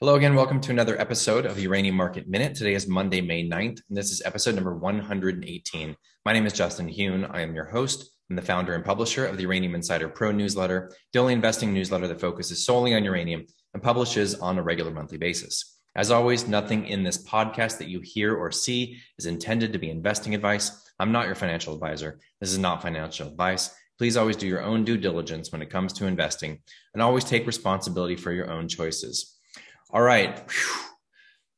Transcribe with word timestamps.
Hello 0.00 0.14
again. 0.14 0.36
Welcome 0.36 0.60
to 0.60 0.70
another 0.70 0.96
episode 1.00 1.44
of 1.44 1.58
Uranium 1.58 1.96
Market 1.96 2.28
Minute. 2.28 2.54
Today 2.54 2.74
is 2.74 2.86
Monday, 2.86 3.20
May 3.20 3.42
9th, 3.42 3.80
and 3.88 3.98
this 3.98 4.12
is 4.12 4.22
episode 4.24 4.54
number 4.54 4.76
118. 4.76 5.96
My 6.24 6.32
name 6.32 6.46
is 6.46 6.52
Justin 6.52 6.88
Huhn. 6.88 7.28
I 7.28 7.40
am 7.40 7.52
your 7.52 7.64
host. 7.64 8.08
I'm 8.30 8.36
the 8.36 8.42
founder 8.42 8.76
and 8.76 8.84
publisher 8.84 9.26
of 9.26 9.36
the 9.36 9.42
Uranium 9.42 9.74
Insider 9.74 10.08
Pro 10.08 10.30
newsletter, 10.30 10.92
the 11.12 11.18
only 11.18 11.32
investing 11.32 11.74
newsletter 11.74 12.06
that 12.06 12.20
focuses 12.20 12.64
solely 12.64 12.94
on 12.94 13.02
uranium 13.02 13.44
and 13.74 13.82
publishes 13.82 14.36
on 14.36 14.56
a 14.56 14.62
regular 14.62 14.92
monthly 14.92 15.18
basis. 15.18 15.80
As 15.96 16.12
always, 16.12 16.46
nothing 16.46 16.86
in 16.86 17.02
this 17.02 17.26
podcast 17.26 17.78
that 17.78 17.88
you 17.88 18.00
hear 18.00 18.36
or 18.36 18.52
see 18.52 19.00
is 19.18 19.26
intended 19.26 19.72
to 19.72 19.80
be 19.80 19.90
investing 19.90 20.32
advice. 20.32 20.92
I'm 21.00 21.10
not 21.10 21.26
your 21.26 21.34
financial 21.34 21.74
advisor. 21.74 22.20
This 22.40 22.52
is 22.52 22.58
not 22.58 22.82
financial 22.82 23.26
advice. 23.26 23.74
Please 23.98 24.16
always 24.16 24.36
do 24.36 24.46
your 24.46 24.62
own 24.62 24.84
due 24.84 24.96
diligence 24.96 25.50
when 25.50 25.60
it 25.60 25.70
comes 25.70 25.92
to 25.94 26.06
investing 26.06 26.60
and 26.94 27.02
always 27.02 27.24
take 27.24 27.48
responsibility 27.48 28.14
for 28.14 28.30
your 28.30 28.48
own 28.48 28.68
choices. 28.68 29.37
All 29.90 30.02
right. 30.02 30.38
Whew. 30.38 30.84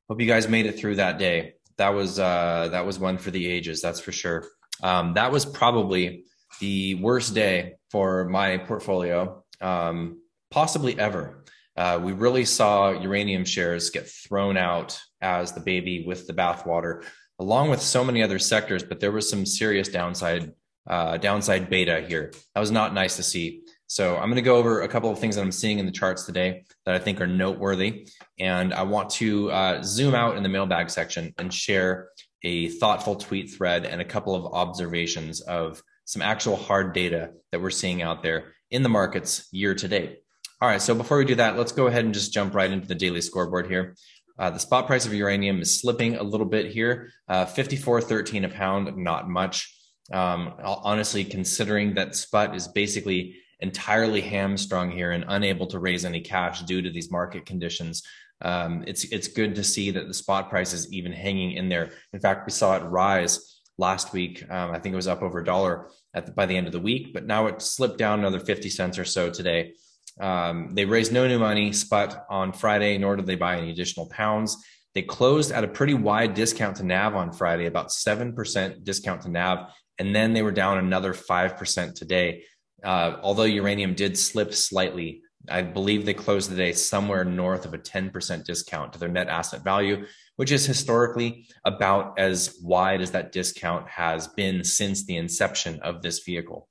Hope 0.08 0.20
you 0.20 0.26
guys 0.26 0.48
made 0.48 0.66
it 0.66 0.78
through 0.78 0.96
that 0.96 1.18
day. 1.18 1.54
That 1.78 1.90
was 1.90 2.18
uh, 2.18 2.68
that 2.72 2.84
was 2.84 2.98
one 2.98 3.18
for 3.18 3.30
the 3.30 3.46
ages, 3.46 3.80
that's 3.80 4.00
for 4.00 4.12
sure. 4.12 4.46
Um, 4.82 5.14
that 5.14 5.32
was 5.32 5.44
probably 5.44 6.24
the 6.60 6.96
worst 6.96 7.34
day 7.34 7.74
for 7.90 8.24
my 8.24 8.58
portfolio, 8.58 9.44
um, 9.60 10.20
possibly 10.50 10.98
ever. 10.98 11.44
Uh, 11.76 12.00
we 12.02 12.12
really 12.12 12.44
saw 12.44 12.90
uranium 12.90 13.44
shares 13.44 13.90
get 13.90 14.08
thrown 14.08 14.56
out 14.56 15.00
as 15.20 15.52
the 15.52 15.60
baby 15.60 16.04
with 16.06 16.26
the 16.26 16.32
bathwater, 16.32 17.04
along 17.38 17.70
with 17.70 17.80
so 17.80 18.04
many 18.04 18.22
other 18.22 18.38
sectors. 18.38 18.82
But 18.82 19.00
there 19.00 19.12
was 19.12 19.30
some 19.30 19.46
serious 19.46 19.88
downside 19.88 20.52
uh, 20.88 21.16
downside 21.16 21.70
beta 21.70 22.04
here. 22.06 22.32
That 22.54 22.60
was 22.60 22.70
not 22.70 22.94
nice 22.94 23.16
to 23.16 23.22
see. 23.22 23.62
So 23.90 24.16
I'm 24.16 24.26
going 24.26 24.36
to 24.36 24.42
go 24.42 24.54
over 24.54 24.82
a 24.82 24.88
couple 24.88 25.10
of 25.10 25.18
things 25.18 25.34
that 25.34 25.42
I'm 25.42 25.50
seeing 25.50 25.80
in 25.80 25.84
the 25.84 25.90
charts 25.90 26.24
today 26.24 26.62
that 26.86 26.94
I 26.94 27.00
think 27.00 27.20
are 27.20 27.26
noteworthy. 27.26 28.06
And 28.38 28.72
I 28.72 28.84
want 28.84 29.10
to 29.14 29.50
uh, 29.50 29.82
zoom 29.82 30.14
out 30.14 30.36
in 30.36 30.44
the 30.44 30.48
mailbag 30.48 30.90
section 30.90 31.34
and 31.38 31.52
share 31.52 32.10
a 32.44 32.68
thoughtful 32.68 33.16
tweet 33.16 33.52
thread 33.52 33.84
and 33.84 34.00
a 34.00 34.04
couple 34.04 34.36
of 34.36 34.54
observations 34.54 35.40
of 35.40 35.82
some 36.04 36.22
actual 36.22 36.54
hard 36.54 36.94
data 36.94 37.32
that 37.50 37.60
we're 37.60 37.70
seeing 37.70 38.00
out 38.00 38.22
there 38.22 38.52
in 38.70 38.84
the 38.84 38.88
markets 38.88 39.48
year 39.50 39.74
to 39.74 39.88
date. 39.88 40.20
All 40.62 40.68
right, 40.68 40.80
so 40.80 40.94
before 40.94 41.18
we 41.18 41.24
do 41.24 41.34
that, 41.34 41.58
let's 41.58 41.72
go 41.72 41.88
ahead 41.88 42.04
and 42.04 42.14
just 42.14 42.32
jump 42.32 42.54
right 42.54 42.70
into 42.70 42.86
the 42.86 42.94
daily 42.94 43.20
scoreboard 43.20 43.66
here. 43.66 43.96
Uh, 44.38 44.50
the 44.50 44.60
spot 44.60 44.86
price 44.86 45.04
of 45.04 45.12
uranium 45.12 45.60
is 45.60 45.80
slipping 45.80 46.14
a 46.14 46.22
little 46.22 46.46
bit 46.46 46.70
here, 46.70 47.10
uh, 47.28 47.44
54.13 47.44 48.44
a 48.44 48.48
pound, 48.50 48.96
not 48.96 49.28
much. 49.28 49.76
Um, 50.12 50.54
honestly, 50.62 51.24
considering 51.24 51.94
that 51.94 52.14
SPUT 52.14 52.54
is 52.54 52.68
basically 52.68 53.34
entirely 53.60 54.20
hamstrung 54.20 54.90
here 54.90 55.12
and 55.12 55.24
unable 55.28 55.66
to 55.68 55.78
raise 55.78 56.04
any 56.04 56.20
cash 56.20 56.62
due 56.62 56.82
to 56.82 56.90
these 56.90 57.10
market 57.10 57.46
conditions. 57.46 58.02
Um, 58.42 58.84
it's 58.86 59.04
it's 59.04 59.28
good 59.28 59.54
to 59.56 59.64
see 59.64 59.90
that 59.90 60.08
the 60.08 60.14
spot 60.14 60.48
price 60.48 60.72
is 60.72 60.92
even 60.92 61.12
hanging 61.12 61.52
in 61.52 61.68
there. 61.68 61.90
In 62.12 62.20
fact, 62.20 62.46
we 62.46 62.52
saw 62.52 62.76
it 62.76 62.84
rise 62.84 63.60
last 63.76 64.12
week. 64.12 64.44
Um, 64.50 64.70
I 64.70 64.78
think 64.78 64.92
it 64.92 64.96
was 64.96 65.08
up 65.08 65.22
over 65.22 65.40
a 65.40 65.44
dollar 65.44 65.90
at 66.14 66.26
the, 66.26 66.32
by 66.32 66.46
the 66.46 66.56
end 66.56 66.66
of 66.66 66.72
the 66.72 66.80
week, 66.80 67.12
but 67.12 67.26
now 67.26 67.46
it 67.46 67.62
slipped 67.62 67.98
down 67.98 68.18
another 68.18 68.40
50 68.40 68.68
cents 68.68 68.98
or 68.98 69.04
so 69.04 69.30
today. 69.30 69.72
Um, 70.20 70.74
they 70.74 70.84
raised 70.84 71.12
no 71.12 71.26
new 71.26 71.38
money 71.38 71.72
SPUT 71.72 72.26
on 72.28 72.52
Friday, 72.52 72.98
nor 72.98 73.16
did 73.16 73.26
they 73.26 73.36
buy 73.36 73.56
any 73.56 73.70
additional 73.70 74.06
pounds. 74.08 74.56
They 74.94 75.02
closed 75.02 75.52
at 75.52 75.64
a 75.64 75.68
pretty 75.68 75.94
wide 75.94 76.34
discount 76.34 76.76
to 76.76 76.84
NAV 76.84 77.14
on 77.14 77.32
Friday, 77.32 77.66
about 77.66 77.88
7% 77.88 78.84
discount 78.84 79.22
to 79.22 79.30
NAV, 79.30 79.72
and 79.98 80.14
then 80.14 80.32
they 80.32 80.42
were 80.42 80.50
down 80.50 80.78
another 80.78 81.14
5% 81.14 81.94
today. 81.94 82.44
Uh, 82.82 83.16
although 83.22 83.44
uranium 83.44 83.94
did 83.94 84.16
slip 84.16 84.54
slightly, 84.54 85.22
I 85.48 85.62
believe 85.62 86.04
they 86.04 86.14
closed 86.14 86.50
the 86.50 86.56
day 86.56 86.72
somewhere 86.72 87.24
north 87.24 87.64
of 87.64 87.72
a 87.72 87.78
10% 87.78 88.44
discount 88.44 88.92
to 88.92 88.98
their 88.98 89.08
net 89.08 89.28
asset 89.28 89.62
value, 89.62 90.04
which 90.36 90.52
is 90.52 90.66
historically 90.66 91.46
about 91.64 92.18
as 92.18 92.58
wide 92.62 93.00
as 93.00 93.12
that 93.12 93.32
discount 93.32 93.88
has 93.88 94.28
been 94.28 94.64
since 94.64 95.06
the 95.06 95.16
inception 95.16 95.80
of 95.80 96.02
this 96.02 96.20
vehicle. 96.20 96.68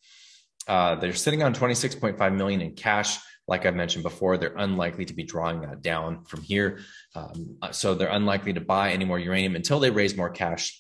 Uh, 0.68 0.96
they're 0.96 1.14
sitting 1.14 1.42
on 1.42 1.54
26.5 1.54 2.36
million 2.36 2.62
in 2.62 2.76
cash. 2.76 3.18
Like 3.48 3.66
I 3.66 3.72
mentioned 3.72 4.04
before, 4.04 4.38
they're 4.38 4.56
unlikely 4.56 5.06
to 5.06 5.14
be 5.16 5.24
drawing 5.24 5.62
that 5.62 5.82
down 5.82 6.26
from 6.26 6.44
here. 6.44 6.80
Um, 7.16 7.58
so 7.72 7.96
they're 7.96 8.10
unlikely 8.10 8.54
to 8.54 8.62
buy 8.62 8.92
any 8.92 9.06
more 9.06 9.18
uranium 9.18 9.56
until 9.56 9.80
they 9.80 9.90
raise 9.90 10.16
more 10.16 10.30
cash 10.30 10.80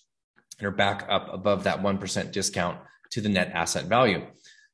and 0.59 0.67
are 0.67 0.71
back 0.71 1.07
up 1.09 1.33
above 1.33 1.63
that 1.63 1.81
1% 1.81 2.31
discount 2.31 2.79
to 3.11 3.21
the 3.21 3.29
net 3.29 3.51
asset 3.53 3.85
value. 3.85 4.27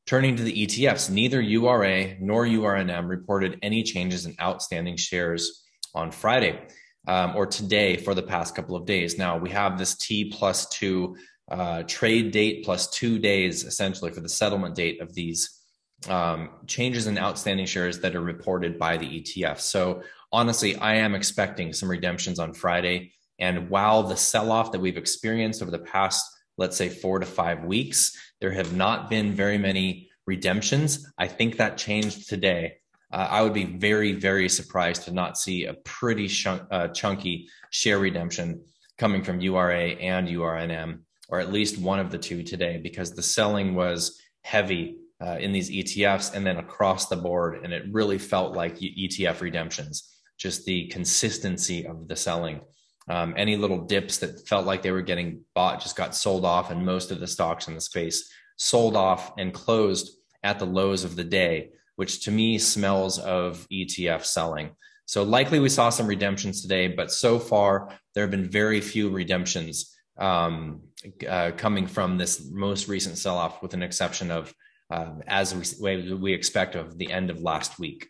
Turning 0.05 0.35
to 0.35 0.43
the 0.43 0.67
ETFs, 0.67 1.09
neither 1.09 1.41
URA 1.41 2.15
nor 2.19 2.45
URNM 2.45 3.09
reported 3.09 3.57
any 3.63 3.81
changes 3.81 4.27
in 4.27 4.35
outstanding 4.39 4.97
shares 4.97 5.63
on 5.95 6.11
Friday 6.11 6.61
um, 7.07 7.35
or 7.35 7.47
today 7.47 7.97
for 7.97 8.13
the 8.13 8.21
past 8.21 8.55
couple 8.55 8.75
of 8.75 8.85
days. 8.85 9.17
Now 9.17 9.37
we 9.37 9.49
have 9.49 9.79
this 9.79 9.95
T 9.95 10.25
plus 10.25 10.69
two 10.69 11.17
uh, 11.49 11.83
trade 11.87 12.31
date 12.31 12.63
plus 12.63 12.87
two 12.91 13.17
days 13.17 13.63
essentially 13.63 14.11
for 14.11 14.21
the 14.21 14.29
settlement 14.29 14.75
date 14.75 15.01
of 15.01 15.13
these 15.15 15.59
um, 16.07 16.49
changes 16.67 17.07
in 17.07 17.17
outstanding 17.17 17.65
shares 17.65 17.99
that 17.99 18.15
are 18.15 18.21
reported 18.21 18.77
by 18.77 18.97
the 18.97 19.07
ETF. 19.07 19.59
So 19.59 20.03
honestly, 20.31 20.75
I 20.75 20.95
am 20.95 21.15
expecting 21.15 21.73
some 21.73 21.89
redemptions 21.89 22.37
on 22.37 22.53
Friday. 22.53 23.13
And 23.39 23.69
while 23.69 24.03
the 24.03 24.17
sell 24.17 24.51
off 24.51 24.71
that 24.71 24.81
we've 24.81 24.97
experienced 24.97 25.63
over 25.63 25.71
the 25.71 25.79
past, 25.79 26.23
let's 26.57 26.77
say, 26.77 26.89
four 26.89 27.19
to 27.19 27.25
five 27.25 27.63
weeks 27.63 28.17
there 28.41 28.51
have 28.51 28.73
not 28.73 29.09
been 29.09 29.33
very 29.33 29.57
many 29.57 30.09
redemptions. 30.27 31.11
I 31.17 31.27
think 31.27 31.57
that 31.57 31.77
changed 31.77 32.29
today. 32.29 32.77
Uh, 33.11 33.27
I 33.29 33.41
would 33.41 33.53
be 33.53 33.65
very, 33.65 34.11
very 34.13 34.49
surprised 34.49 35.03
to 35.03 35.11
not 35.11 35.37
see 35.37 35.65
a 35.65 35.73
pretty 35.73 36.27
shunk, 36.27 36.63
uh, 36.71 36.89
chunky 36.89 37.47
share 37.69 37.99
redemption 37.99 38.63
coming 38.97 39.23
from 39.23 39.39
URA 39.39 39.91
and 39.91 40.27
URNM, 40.27 40.99
or 41.29 41.39
at 41.39 41.51
least 41.51 41.77
one 41.77 41.99
of 41.99 42.11
the 42.11 42.17
two 42.17 42.43
today, 42.43 42.79
because 42.81 43.13
the 43.13 43.21
selling 43.21 43.75
was 43.75 44.19
heavy 44.41 44.97
uh, 45.21 45.37
in 45.39 45.51
these 45.51 45.69
ETFs 45.69 46.33
and 46.33 46.45
then 46.45 46.57
across 46.57 47.07
the 47.07 47.15
board. 47.15 47.63
And 47.63 47.73
it 47.73 47.83
really 47.91 48.17
felt 48.17 48.55
like 48.55 48.77
ETF 48.77 49.41
redemptions, 49.41 50.11
just 50.37 50.65
the 50.65 50.87
consistency 50.87 51.85
of 51.85 52.07
the 52.07 52.15
selling. 52.15 52.61
Um, 53.07 53.35
any 53.37 53.55
little 53.55 53.81
dips 53.85 54.17
that 54.17 54.47
felt 54.47 54.65
like 54.65 54.81
they 54.81 54.91
were 54.91 55.01
getting 55.01 55.41
bought 55.53 55.81
just 55.81 55.95
got 55.95 56.15
sold 56.15 56.43
off, 56.43 56.71
and 56.71 56.85
most 56.85 57.11
of 57.11 57.19
the 57.19 57.27
stocks 57.27 57.67
in 57.67 57.75
the 57.75 57.81
space 57.81 58.31
sold 58.57 58.95
off 58.95 59.33
and 59.37 59.53
closed 59.53 60.17
at 60.43 60.59
the 60.59 60.65
lows 60.65 61.03
of 61.03 61.15
the 61.15 61.23
day, 61.23 61.71
which 61.95 62.23
to 62.25 62.31
me 62.31 62.57
smells 62.57 63.19
of 63.19 63.67
ETF 63.71 64.23
selling. 64.23 64.71
So 65.05 65.23
likely 65.23 65.59
we 65.59 65.69
saw 65.69 65.89
some 65.89 66.07
redemptions 66.07 66.61
today, 66.61 66.87
but 66.87 67.11
so 67.11 67.37
far 67.37 67.89
there 68.13 68.23
have 68.23 68.31
been 68.31 68.49
very 68.49 68.81
few 68.81 69.09
redemptions 69.09 69.95
um, 70.17 70.81
uh, 71.27 71.51
coming 71.57 71.85
from 71.85 72.17
this 72.17 72.49
most 72.51 72.87
recent 72.87 73.17
sell 73.17 73.37
off, 73.37 73.61
with 73.61 73.73
an 73.73 73.83
exception 73.83 74.31
of 74.31 74.53
uh, 74.91 75.11
as 75.27 75.77
we, 75.79 76.13
we 76.13 76.33
expect 76.33 76.75
of 76.75 76.97
the 76.97 77.11
end 77.11 77.29
of 77.29 77.41
last 77.41 77.79
week. 77.79 78.07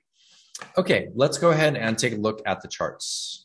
Okay, 0.78 1.08
let's 1.16 1.38
go 1.38 1.52
ahead 1.52 1.76
and 1.76 1.98
take 1.98 2.14
a 2.14 2.18
look 2.18 2.42
at 2.46 2.62
the 2.62 2.68
charts. 2.68 3.45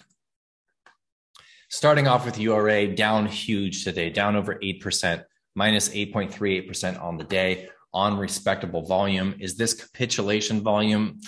Starting 1.72 2.08
off 2.08 2.24
with 2.24 2.36
URA, 2.36 2.88
down 2.88 3.26
huge 3.26 3.84
today, 3.84 4.10
down 4.10 4.34
over 4.34 4.56
8%, 4.56 5.22
minus 5.54 5.88
8.38% 5.90 7.00
on 7.00 7.16
the 7.16 7.22
day 7.22 7.68
on 7.94 8.18
respectable 8.18 8.82
volume. 8.82 9.36
Is 9.38 9.56
this 9.56 9.74
capitulation 9.74 10.62
volume? 10.62 11.20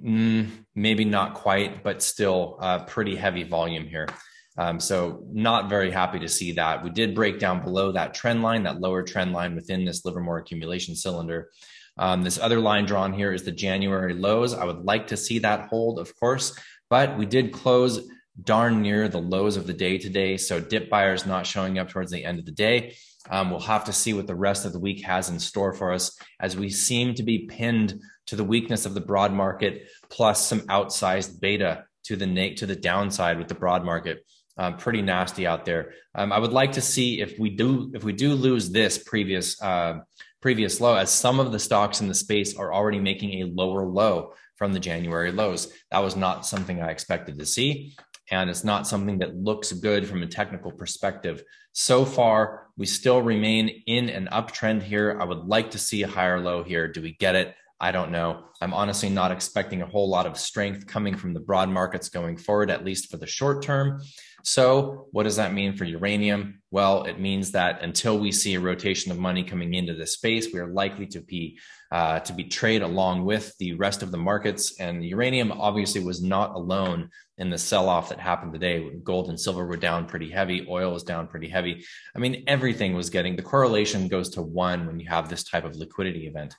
Mm, 0.00 0.48
maybe 0.76 1.04
not 1.04 1.34
quite, 1.34 1.82
but 1.82 2.02
still 2.02 2.56
uh, 2.60 2.84
pretty 2.84 3.16
heavy 3.16 3.42
volume 3.42 3.84
here. 3.84 4.08
Um, 4.56 4.78
so 4.78 5.24
not 5.32 5.68
very 5.68 5.90
happy 5.90 6.20
to 6.20 6.28
see 6.28 6.52
that. 6.52 6.84
We 6.84 6.90
did 6.90 7.12
break 7.12 7.40
down 7.40 7.64
below 7.64 7.90
that 7.90 8.14
trend 8.14 8.44
line, 8.44 8.62
that 8.62 8.80
lower 8.80 9.02
trend 9.02 9.32
line 9.32 9.56
within 9.56 9.84
this 9.84 10.04
Livermore 10.04 10.38
accumulation 10.38 10.94
cylinder. 10.94 11.50
Um, 11.98 12.22
this 12.22 12.38
other 12.38 12.60
line 12.60 12.86
drawn 12.86 13.12
here 13.12 13.32
is 13.32 13.42
the 13.42 13.50
January 13.50 14.14
lows. 14.14 14.54
I 14.54 14.64
would 14.64 14.84
like 14.84 15.08
to 15.08 15.16
see 15.16 15.40
that 15.40 15.68
hold, 15.68 15.98
of 15.98 16.14
course, 16.14 16.56
but 16.88 17.18
we 17.18 17.26
did 17.26 17.52
close 17.52 18.08
darn 18.42 18.82
near 18.82 19.08
the 19.08 19.20
lows 19.20 19.56
of 19.56 19.66
the 19.66 19.72
day 19.72 19.98
today. 19.98 20.36
So 20.36 20.60
dip 20.60 20.88
buyers 20.88 21.26
not 21.26 21.46
showing 21.46 21.78
up 21.78 21.88
towards 21.88 22.10
the 22.10 22.24
end 22.24 22.38
of 22.38 22.46
the 22.46 22.52
day. 22.52 22.96
Um, 23.28 23.50
we'll 23.50 23.60
have 23.60 23.84
to 23.84 23.92
see 23.92 24.14
what 24.14 24.26
the 24.26 24.34
rest 24.34 24.64
of 24.64 24.72
the 24.72 24.78
week 24.80 25.04
has 25.04 25.28
in 25.28 25.38
store 25.38 25.72
for 25.72 25.92
us 25.92 26.16
as 26.40 26.56
we 26.56 26.70
seem 26.70 27.14
to 27.14 27.22
be 27.22 27.46
pinned 27.46 28.00
to 28.26 28.36
the 28.36 28.44
weakness 28.44 28.86
of 28.86 28.94
the 28.94 29.00
broad 29.00 29.32
market 29.32 29.88
plus 30.08 30.46
some 30.46 30.60
outsized 30.62 31.40
beta 31.40 31.84
to 32.04 32.16
the 32.16 32.26
na- 32.26 32.54
to 32.56 32.66
the 32.66 32.76
downside 32.76 33.38
with 33.38 33.48
the 33.48 33.54
broad 33.54 33.84
market. 33.84 34.24
Um, 34.56 34.76
pretty 34.76 35.00
nasty 35.00 35.46
out 35.46 35.64
there. 35.64 35.92
Um, 36.14 36.32
I 36.32 36.38
would 36.38 36.52
like 36.52 36.72
to 36.72 36.80
see 36.80 37.20
if 37.20 37.38
we 37.38 37.50
do 37.50 37.92
if 37.94 38.04
we 38.04 38.12
do 38.12 38.34
lose 38.34 38.70
this 38.70 38.98
previous 38.98 39.60
uh, 39.62 40.00
previous 40.42 40.80
low, 40.80 40.96
as 40.96 41.10
some 41.10 41.40
of 41.40 41.52
the 41.52 41.58
stocks 41.58 42.00
in 42.00 42.08
the 42.08 42.14
space 42.14 42.56
are 42.56 42.72
already 42.72 43.00
making 43.00 43.42
a 43.42 43.46
lower 43.46 43.86
low 43.86 44.34
from 44.56 44.72
the 44.72 44.80
January 44.80 45.32
lows. 45.32 45.72
That 45.90 46.02
was 46.02 46.16
not 46.16 46.46
something 46.46 46.82
I 46.82 46.90
expected 46.90 47.38
to 47.38 47.46
see 47.46 47.94
and 48.30 48.48
it's 48.48 48.64
not 48.64 48.86
something 48.86 49.18
that 49.18 49.36
looks 49.36 49.72
good 49.72 50.06
from 50.06 50.22
a 50.22 50.26
technical 50.26 50.70
perspective. 50.70 51.42
So 51.72 52.04
far, 52.04 52.68
we 52.76 52.86
still 52.86 53.22
remain 53.22 53.68
in 53.86 54.08
an 54.08 54.28
uptrend 54.32 54.82
here. 54.82 55.18
I 55.20 55.24
would 55.24 55.44
like 55.46 55.72
to 55.72 55.78
see 55.78 56.02
a 56.02 56.08
higher 56.08 56.40
low 56.40 56.62
here. 56.62 56.88
Do 56.88 57.02
we 57.02 57.12
get 57.14 57.34
it? 57.34 57.54
I 57.80 57.92
don't 57.92 58.12
know. 58.12 58.44
I'm 58.60 58.74
honestly 58.74 59.08
not 59.08 59.32
expecting 59.32 59.80
a 59.80 59.86
whole 59.86 60.08
lot 60.08 60.26
of 60.26 60.38
strength 60.38 60.86
coming 60.86 61.16
from 61.16 61.32
the 61.32 61.40
broad 61.40 61.70
markets 61.70 62.10
going 62.10 62.36
forward, 62.36 62.70
at 62.70 62.84
least 62.84 63.10
for 63.10 63.16
the 63.16 63.26
short 63.26 63.62
term. 63.62 64.02
So, 64.42 65.08
what 65.12 65.24
does 65.24 65.36
that 65.36 65.52
mean 65.52 65.76
for 65.76 65.84
uranium? 65.84 66.62
Well, 66.70 67.04
it 67.04 67.18
means 67.18 67.52
that 67.52 67.82
until 67.82 68.18
we 68.18 68.32
see 68.32 68.54
a 68.54 68.60
rotation 68.60 69.10
of 69.10 69.18
money 69.18 69.42
coming 69.42 69.74
into 69.74 69.94
this 69.94 70.14
space, 70.14 70.52
we 70.52 70.60
are 70.60 70.68
likely 70.68 71.06
to 71.08 71.20
be 71.20 71.58
uh, 71.90 72.20
to 72.20 72.32
be 72.32 72.44
trade 72.44 72.82
along 72.82 73.24
with 73.24 73.56
the 73.58 73.74
rest 73.74 74.02
of 74.02 74.12
the 74.12 74.16
markets. 74.16 74.78
And 74.78 75.04
uranium 75.04 75.50
obviously 75.50 76.04
was 76.04 76.22
not 76.22 76.54
alone 76.54 77.10
in 77.38 77.50
the 77.50 77.58
sell-off 77.58 78.10
that 78.10 78.20
happened 78.20 78.52
today. 78.52 78.90
Gold 79.02 79.28
and 79.28 79.40
silver 79.40 79.66
were 79.66 79.76
down 79.76 80.06
pretty 80.06 80.30
heavy. 80.30 80.66
Oil 80.68 80.92
was 80.92 81.02
down 81.02 81.26
pretty 81.26 81.48
heavy. 81.48 81.84
I 82.14 82.20
mean, 82.20 82.44
everything 82.46 82.94
was 82.94 83.10
getting 83.10 83.34
the 83.34 83.42
correlation 83.42 84.06
goes 84.06 84.30
to 84.30 84.42
one 84.42 84.86
when 84.86 85.00
you 85.00 85.08
have 85.08 85.28
this 85.28 85.42
type 85.42 85.64
of 85.64 85.74
liquidity 85.74 86.28
event. 86.28 86.54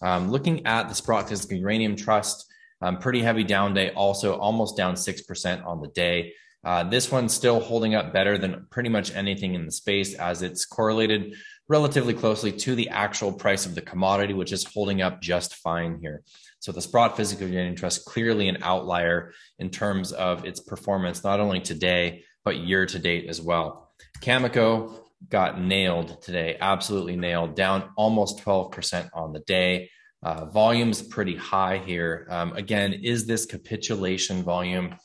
Um, 0.00 0.30
looking 0.30 0.64
at 0.64 0.88
the 0.88 0.94
Sprott 0.94 1.28
Physical 1.28 1.56
Uranium 1.56 1.96
Trust, 1.96 2.46
um, 2.80 2.98
pretty 2.98 3.22
heavy 3.22 3.42
down 3.42 3.74
day, 3.74 3.90
also 3.90 4.36
almost 4.36 4.76
down 4.76 4.94
6% 4.94 5.66
on 5.66 5.80
the 5.80 5.88
day. 5.88 6.34
Uh, 6.68 6.84
this 6.84 7.10
one's 7.10 7.32
still 7.32 7.60
holding 7.60 7.94
up 7.94 8.12
better 8.12 8.36
than 8.36 8.66
pretty 8.68 8.90
much 8.90 9.10
anything 9.14 9.54
in 9.54 9.64
the 9.64 9.72
space 9.72 10.12
as 10.16 10.42
it's 10.42 10.66
correlated 10.66 11.34
relatively 11.66 12.12
closely 12.12 12.52
to 12.52 12.74
the 12.74 12.90
actual 12.90 13.32
price 13.32 13.64
of 13.64 13.74
the 13.74 13.80
commodity, 13.80 14.34
which 14.34 14.52
is 14.52 14.64
holding 14.64 15.00
up 15.00 15.18
just 15.22 15.54
fine 15.54 15.98
here. 16.02 16.22
So 16.58 16.70
the 16.70 16.82
Sprott 16.82 17.16
Physical 17.16 17.48
Uranium 17.48 17.74
Trust 17.74 18.04
clearly 18.04 18.48
an 18.48 18.58
outlier 18.62 19.32
in 19.58 19.70
terms 19.70 20.12
of 20.12 20.44
its 20.44 20.60
performance, 20.60 21.24
not 21.24 21.40
only 21.40 21.60
today, 21.60 22.24
but 22.44 22.58
year 22.58 22.84
to 22.84 22.98
date 22.98 23.30
as 23.30 23.40
well. 23.40 23.90
Cameco 24.20 24.92
got 25.26 25.58
nailed 25.58 26.20
today, 26.20 26.58
absolutely 26.60 27.16
nailed, 27.16 27.56
down 27.56 27.88
almost 27.96 28.44
12% 28.44 29.08
on 29.14 29.32
the 29.32 29.40
day. 29.40 29.88
Uh, 30.22 30.44
volume's 30.44 31.00
pretty 31.00 31.34
high 31.34 31.78
here. 31.78 32.26
Um, 32.28 32.52
again, 32.52 32.92
is 32.92 33.24
this 33.24 33.46
capitulation 33.46 34.42
volume? 34.42 34.96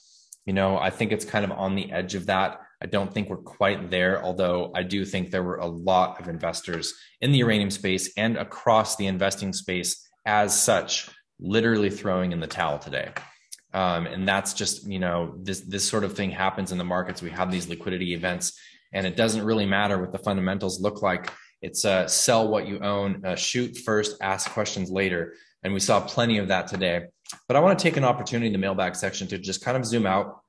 You 0.45 0.53
know, 0.53 0.77
I 0.77 0.89
think 0.89 1.11
it's 1.11 1.25
kind 1.25 1.45
of 1.45 1.51
on 1.51 1.75
the 1.75 1.91
edge 1.91 2.15
of 2.15 2.25
that. 2.27 2.59
I 2.81 2.85
don't 2.85 3.13
think 3.13 3.29
we're 3.29 3.37
quite 3.37 3.89
there, 3.89 4.21
although 4.21 4.71
I 4.75 4.83
do 4.83 5.05
think 5.05 5.31
there 5.31 5.43
were 5.43 5.57
a 5.57 5.67
lot 5.67 6.19
of 6.19 6.27
investors 6.27 6.93
in 7.21 7.31
the 7.31 7.37
uranium 7.37 7.71
space 7.71 8.11
and 8.17 8.37
across 8.37 8.97
the 8.97 9.07
investing 9.07 9.53
space 9.53 10.05
as 10.25 10.59
such, 10.59 11.09
literally 11.39 11.89
throwing 11.89 12.33
in 12.33 12.41
the 12.41 12.47
towel 12.47 12.79
today. 12.79 13.11
Um, 13.73 14.05
and 14.05 14.27
that's 14.27 14.53
just, 14.53 14.85
you 14.85 14.99
know, 14.99 15.33
this, 15.41 15.61
this 15.61 15.87
sort 15.87 16.03
of 16.03 16.13
thing 16.13 16.29
happens 16.29 16.71
in 16.71 16.77
the 16.77 16.83
markets. 16.83 17.21
We 17.21 17.31
have 17.31 17.51
these 17.51 17.69
liquidity 17.69 18.13
events 18.13 18.59
and 18.93 19.07
it 19.07 19.15
doesn't 19.15 19.43
really 19.43 19.65
matter 19.65 19.99
what 19.99 20.11
the 20.11 20.19
fundamentals 20.19 20.79
look 20.79 21.01
like. 21.01 21.31
It's 21.61 21.83
uh, 21.85 22.07
sell 22.07 22.47
what 22.47 22.67
you 22.67 22.79
own, 22.79 23.25
uh, 23.25 23.35
shoot 23.35 23.77
first, 23.77 24.17
ask 24.21 24.51
questions 24.51 24.91
later. 24.91 25.33
And 25.63 25.73
we 25.73 25.79
saw 25.79 26.01
plenty 26.01 26.37
of 26.37 26.49
that 26.49 26.67
today. 26.67 27.05
But 27.47 27.57
I 27.57 27.59
want 27.59 27.77
to 27.77 27.83
take 27.83 27.97
an 27.97 28.03
opportunity 28.03 28.47
in 28.47 28.53
the 28.53 28.59
mailbag 28.59 28.95
section 28.95 29.27
to 29.27 29.37
just 29.37 29.63
kind 29.63 29.77
of 29.77 29.85
zoom 29.85 30.05
out, 30.05 30.41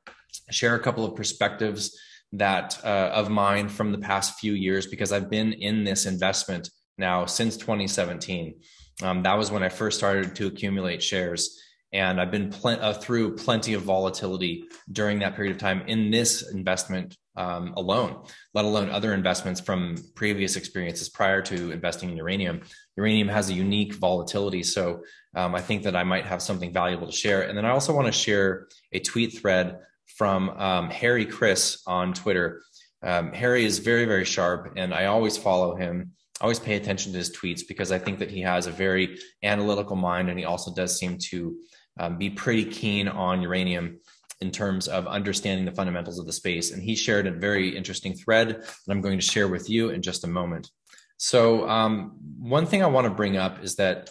share 0.51 0.75
a 0.75 0.81
couple 0.81 1.05
of 1.05 1.17
perspectives 1.17 1.99
that 2.33 2.79
uh, 2.85 3.11
of 3.15 3.31
mine 3.31 3.69
from 3.69 3.93
the 3.93 3.99
past 3.99 4.39
few 4.39 4.53
years 4.53 4.87
because 4.87 5.13
I've 5.13 5.31
been 5.31 5.53
in 5.53 5.85
this 5.85 6.07
investment 6.07 6.71
now 6.99 7.27
since 7.27 7.57
2017. 7.57 8.55
Um, 9.03 9.23
that 9.23 9.35
was 9.35 9.51
when 9.51 9.63
I 9.63 9.69
first 9.69 9.99
started 9.99 10.35
to 10.37 10.47
accumulate 10.47 11.03
shares. 11.03 11.61
And 11.93 12.21
I've 12.21 12.31
been 12.31 12.51
pl- 12.51 12.81
uh, 12.81 12.95
through 12.95 13.37
plenty 13.37 13.75
of 13.75 13.83
volatility 13.83 14.65
during 14.91 15.21
that 15.21 15.37
period 15.37 15.55
of 15.55 15.61
time 15.61 15.83
in 15.87 16.11
this 16.11 16.53
investment 16.53 17.17
um, 17.37 17.75
alone, 17.77 18.25
let 18.53 18.65
alone 18.65 18.91
other 18.91 19.13
investments 19.13 19.61
from 19.61 19.97
previous 20.15 20.57
experiences 20.57 21.09
prior 21.09 21.43
to 21.43 21.73
investing 21.73 22.11
in 22.11 22.17
uranium. 22.17 22.63
Uranium 22.97 23.29
has 23.29 23.51
a 23.51 23.55
unique 23.55 23.95
volatility. 23.95 24.63
So 24.63 25.03
um, 25.35 25.55
I 25.55 25.61
think 25.61 25.83
that 25.83 25.97
I 25.97 26.05
might 26.05 26.27
have 26.27 26.41
something 26.41 26.73
valuable 26.73 27.07
to 27.07 27.13
share. 27.13 27.43
And 27.43 27.57
then 27.57 27.65
I 27.65 27.71
also 27.71 27.95
want 27.95 28.07
to 28.07 28.13
share 28.13 28.69
a 28.93 29.01
tweet 29.01 29.39
thread 29.39 29.79
from 30.07 30.51
um, 30.51 30.91
Harry 30.91 31.27
Chris 31.27 31.83
on 31.87 32.13
Twitter. 32.13 32.63
Um, 33.03 33.33
Harry 33.33 33.65
is 33.65 33.81
very, 33.81 34.05
very 34.05 34.25
sharp, 34.25 34.75
and 34.77 34.95
I 34.95 35.07
always 35.07 35.37
follow 35.37 35.75
him. 35.75 36.13
I 36.41 36.45
always 36.45 36.59
pay 36.59 36.77
attention 36.77 37.13
to 37.13 37.19
his 37.19 37.35
tweets 37.35 37.63
because 37.67 37.93
I 37.93 37.99
think 37.99 38.19
that 38.21 38.31
he 38.31 38.41
has 38.43 38.67
a 38.67 38.71
very 38.71 39.19
analytical 39.43 39.97
mind, 39.97 40.31
and 40.31 40.39
he 40.39 40.45
also 40.45 40.75
does 40.75 40.99
seem 40.99 41.19
to 41.31 41.57
um, 41.99 42.17
be 42.17 42.31
pretty 42.31 42.65
keen 42.65 43.09
on 43.09 43.43
uranium 43.43 44.01
in 44.45 44.51
terms 44.51 44.87
of 44.89 45.07
understanding 45.07 45.65
the 45.65 45.73
fundamentals 45.73 46.19
of 46.19 46.27
the 46.27 46.33
space. 46.33 46.73
And 46.73 46.83
he 46.83 46.95
shared 46.95 47.27
a 47.27 47.33
very 47.33 47.75
interesting 47.75 48.15
thread 48.15 48.49
that 48.49 48.93
I'm 48.93 49.01
going 49.01 49.19
to 49.19 49.25
share 49.25 49.49
with 49.49 49.71
you 49.71 49.91
in 49.91 50.03
just 50.03 50.25
a 50.25 50.29
moment. 50.29 50.71
So, 51.17 51.69
um, 51.69 52.17
one 52.39 52.67
thing 52.67 52.83
I 52.83 52.87
want 52.87 53.07
to 53.07 53.15
bring 53.15 53.37
up 53.37 53.63
is 53.63 53.77
that 53.77 54.11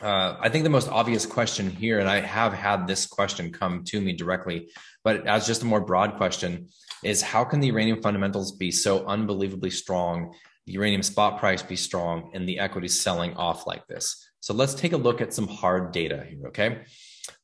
uh, 0.00 0.36
I 0.40 0.48
think 0.48 0.64
the 0.64 0.70
most 0.70 0.88
obvious 0.88 1.26
question 1.26 1.70
here, 1.70 1.98
and 1.98 2.08
I 2.08 2.20
have 2.20 2.54
had 2.54 2.86
this 2.86 3.06
question 3.06 3.52
come 3.52 3.84
to 3.84 4.00
me 4.00 4.14
directly, 4.14 4.70
but 5.04 5.26
as 5.26 5.46
just 5.46 5.62
a 5.62 5.66
more 5.66 5.82
broad 5.82 6.16
question, 6.16 6.68
is 7.04 7.20
how 7.20 7.44
can 7.44 7.60
the 7.60 7.66
uranium 7.66 8.00
fundamentals 8.00 8.52
be 8.52 8.70
so 8.70 9.04
unbelievably 9.06 9.70
strong, 9.70 10.32
the 10.66 10.72
uranium 10.72 11.02
spot 11.02 11.38
price 11.38 11.62
be 11.62 11.76
strong, 11.76 12.30
and 12.34 12.48
the 12.48 12.58
equity 12.58 12.88
selling 12.88 13.34
off 13.34 13.66
like 13.66 13.86
this? 13.88 14.26
So 14.40 14.54
let's 14.54 14.74
take 14.74 14.94
a 14.94 14.96
look 14.96 15.20
at 15.20 15.34
some 15.34 15.48
hard 15.48 15.92
data 15.92 16.24
here, 16.26 16.46
okay? 16.48 16.82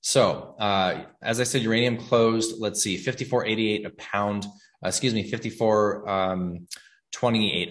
So 0.01 0.55
uh, 0.59 1.05
as 1.23 1.41
I 1.41 1.45
said, 1.45 1.63
uranium 1.63 1.97
closed, 1.97 2.61
let's 2.61 2.83
see, 2.83 2.97
54.88 2.97 3.87
a 3.87 3.91
pound, 3.91 4.47
uh, 4.85 4.89
excuse 4.89 5.15
me, 5.15 5.31
54.28 5.31 6.07
um, 6.09 6.67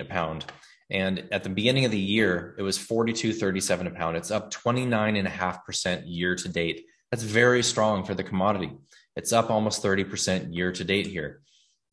a 0.02 0.04
pound. 0.06 0.46
And 0.90 1.28
at 1.32 1.44
the 1.44 1.50
beginning 1.50 1.86
of 1.86 1.92
the 1.92 2.00
year, 2.00 2.56
it 2.58 2.62
was 2.62 2.78
42.37 2.78 3.88
a 3.88 3.92
pound. 3.92 4.18
It's 4.18 4.32
up 4.32 4.52
29.5% 4.52 6.04
year 6.06 6.36
to 6.36 6.48
date. 6.48 6.86
That's 7.12 7.24
very 7.24 7.64
strong 7.64 8.04
for 8.04 8.14
the 8.14 8.24
commodity. 8.24 8.72
It's 9.16 9.34
up 9.34 9.50
almost 9.50 9.82
30% 9.84 10.54
year 10.54 10.72
to 10.72 10.84
date 10.84 11.08
here. 11.08 11.42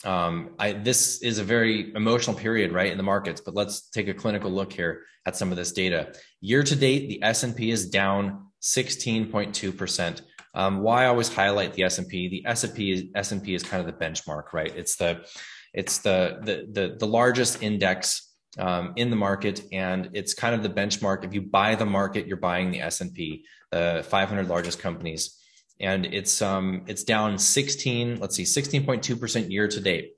Um, 0.04 0.56
I, 0.58 0.72
this 0.72 1.22
is 1.22 1.38
a 1.38 1.44
very 1.44 1.94
emotional 1.94 2.36
period, 2.36 2.72
right, 2.72 2.90
in 2.90 2.96
the 2.96 3.04
markets. 3.04 3.40
But 3.40 3.54
let's 3.54 3.88
take 3.90 4.08
a 4.08 4.14
clinical 4.14 4.50
look 4.50 4.72
here 4.72 5.02
at 5.26 5.36
some 5.36 5.50
of 5.50 5.56
this 5.56 5.72
data. 5.72 6.12
Year 6.40 6.62
to 6.62 6.76
date, 6.76 7.08
the 7.08 7.22
S 7.22 7.44
and 7.44 7.54
P 7.54 7.70
is 7.70 7.88
down 7.88 8.48
16.2 8.62 9.76
percent. 9.76 10.22
Um, 10.54 10.80
why 10.80 11.04
I 11.04 11.06
always 11.06 11.32
highlight 11.32 11.74
the 11.74 11.84
S 11.84 11.98
and 11.98 12.08
P? 12.08 12.28
The 12.28 12.46
S 12.46 12.64
and 12.64 12.74
P 12.74 13.10
S 13.14 13.32
and 13.32 13.42
P 13.42 13.54
is 13.54 13.62
kind 13.62 13.80
of 13.80 13.86
the 13.86 14.04
benchmark, 14.04 14.52
right? 14.52 14.72
It's 14.76 14.96
the 14.96 15.24
it's 15.72 15.98
the 15.98 16.38
the 16.42 16.68
the, 16.70 16.96
the 16.98 17.06
largest 17.06 17.62
index 17.62 18.30
um, 18.58 18.92
in 18.96 19.10
the 19.10 19.16
market, 19.16 19.62
and 19.72 20.10
it's 20.12 20.34
kind 20.34 20.54
of 20.54 20.62
the 20.62 20.68
benchmark. 20.68 21.24
If 21.24 21.32
you 21.32 21.42
buy 21.42 21.74
the 21.74 21.86
market, 21.86 22.26
you're 22.26 22.36
buying 22.36 22.70
the 22.70 22.80
S 22.80 23.00
and 23.00 23.14
P, 23.14 23.46
the 23.70 24.04
500 24.08 24.48
largest 24.48 24.78
companies 24.78 25.38
and 25.80 26.06
it's 26.06 26.40
um 26.40 26.84
it's 26.86 27.04
down 27.04 27.38
16 27.38 28.20
let's 28.20 28.36
see 28.36 28.44
16.2% 28.44 29.50
year 29.50 29.68
to 29.68 29.80
date 29.80 30.12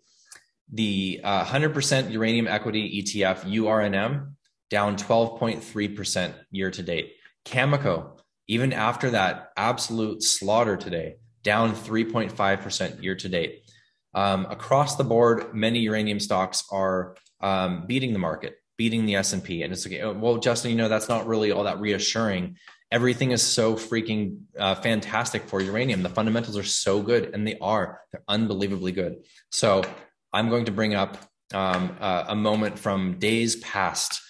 the 0.72 1.20
uh, 1.24 1.44
100% 1.44 2.10
uranium 2.10 2.46
equity 2.46 3.02
etf 3.02 3.44
urnm 3.44 4.32
down 4.70 4.96
12.3% 4.96 6.34
year 6.50 6.70
to 6.70 6.82
date 6.82 7.14
cameco 7.44 8.18
even 8.48 8.72
after 8.72 9.10
that 9.10 9.50
absolute 9.56 10.22
slaughter 10.22 10.76
today 10.76 11.16
down 11.42 11.74
3.5% 11.74 13.02
year 13.02 13.14
to 13.14 13.28
date 13.28 13.62
um, 14.14 14.46
across 14.50 14.96
the 14.96 15.04
board 15.04 15.54
many 15.54 15.80
uranium 15.80 16.20
stocks 16.20 16.64
are 16.70 17.16
um, 17.40 17.86
beating 17.86 18.12
the 18.12 18.18
market 18.18 18.56
beating 18.76 19.06
the 19.06 19.16
s&p 19.16 19.62
and 19.62 19.72
it's 19.72 19.86
okay 19.86 20.02
oh, 20.02 20.12
well 20.12 20.38
justin 20.38 20.70
you 20.70 20.76
know 20.76 20.88
that's 20.88 21.08
not 21.08 21.26
really 21.26 21.52
all 21.52 21.64
that 21.64 21.80
reassuring 21.80 22.56
everything 22.94 23.32
is 23.32 23.42
so 23.42 23.74
freaking 23.74 24.38
uh, 24.56 24.76
fantastic 24.76 25.42
for 25.48 25.60
uranium. 25.60 26.04
The 26.04 26.08
fundamentals 26.08 26.56
are 26.56 26.62
so 26.62 27.02
good, 27.02 27.34
and 27.34 27.44
they 27.44 27.58
are. 27.60 28.00
They're 28.12 28.22
unbelievably 28.28 28.92
good. 28.92 29.24
So 29.50 29.82
I'm 30.32 30.48
going 30.48 30.66
to 30.66 30.72
bring 30.72 30.94
up 30.94 31.18
um, 31.52 31.96
uh, 32.00 32.26
a 32.28 32.36
moment 32.36 32.78
from 32.78 33.18
days 33.18 33.56
past, 33.56 34.20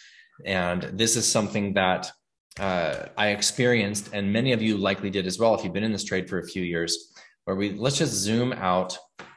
and 0.47 0.83
this 0.83 1.15
is 1.17 1.31
something 1.31 1.75
that 1.75 2.11
uh, 2.59 3.07
I 3.17 3.29
experienced, 3.29 4.11
and 4.13 4.33
many 4.33 4.53
of 4.53 4.63
you 4.63 4.77
likely 4.77 5.11
did 5.11 5.27
as 5.27 5.39
well 5.39 5.55
if 5.55 5.65
you've 5.65 5.73
been 5.73 5.85
in 5.85 5.93
this 5.93 6.05
trade 6.05 6.29
for 6.29 6.39
a 6.39 6.47
few 6.47 6.63
years. 6.63 7.13
Where 7.45 7.57
we 7.57 7.73
let's 7.73 7.99
just 7.99 8.15
zoom 8.15 8.53
out 8.53 8.97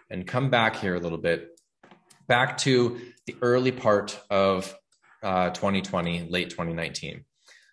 and 0.09 0.25
come 0.25 0.49
back 0.49 0.75
here 0.75 0.95
a 0.95 0.99
little 0.99 1.17
bit, 1.17 1.59
back 2.27 2.57
to 2.59 2.99
the 3.25 3.35
early 3.41 3.71
part 3.71 4.19
of 4.29 4.73
uh, 5.23 5.49
2020, 5.49 6.21
uh, 6.21 6.25
late 6.29 6.49
2019. 6.49 7.25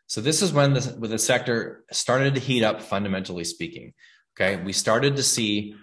So 0.07 0.21
this 0.21 0.43
is 0.43 0.53
when 0.53 0.75
the, 0.75 0.81
the 0.81 1.19
sector 1.19 1.85
started 1.93 2.35
to 2.35 2.41
heat 2.41 2.65
up, 2.65 2.83
fundamentally 2.83 3.45
speaking. 3.45 3.93
Okay, 4.37 4.63
we 4.63 4.73
started 4.73 5.17
to 5.17 5.23
see 5.23 5.77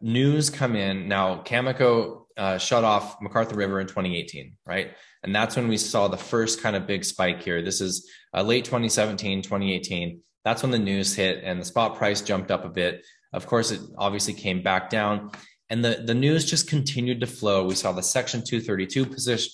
news 0.00 0.50
come 0.50 0.76
in. 0.76 1.08
Now, 1.08 1.42
Cameco 1.42 2.23
uh, 2.36 2.58
shut 2.58 2.84
off 2.84 3.18
McArthur 3.20 3.56
River 3.56 3.80
in 3.80 3.86
2018, 3.86 4.56
right? 4.66 4.92
And 5.22 5.34
that's 5.34 5.56
when 5.56 5.68
we 5.68 5.76
saw 5.76 6.08
the 6.08 6.16
first 6.16 6.62
kind 6.62 6.76
of 6.76 6.86
big 6.86 7.04
spike 7.04 7.42
here. 7.42 7.62
This 7.62 7.80
is 7.80 8.10
uh, 8.34 8.42
late 8.42 8.64
2017, 8.64 9.42
2018. 9.42 10.20
That's 10.44 10.62
when 10.62 10.72
the 10.72 10.78
news 10.78 11.14
hit 11.14 11.42
and 11.44 11.60
the 11.60 11.64
spot 11.64 11.96
price 11.96 12.20
jumped 12.20 12.50
up 12.50 12.64
a 12.64 12.68
bit. 12.68 13.04
Of 13.32 13.46
course, 13.46 13.70
it 13.70 13.80
obviously 13.96 14.34
came 14.34 14.62
back 14.62 14.90
down. 14.90 15.30
And 15.70 15.84
the, 15.84 16.02
the 16.04 16.14
news 16.14 16.44
just 16.44 16.68
continued 16.68 17.20
to 17.20 17.26
flow. 17.26 17.64
We 17.64 17.74
saw 17.74 17.92
the 17.92 18.02
Section 18.02 18.44
232 18.44 19.06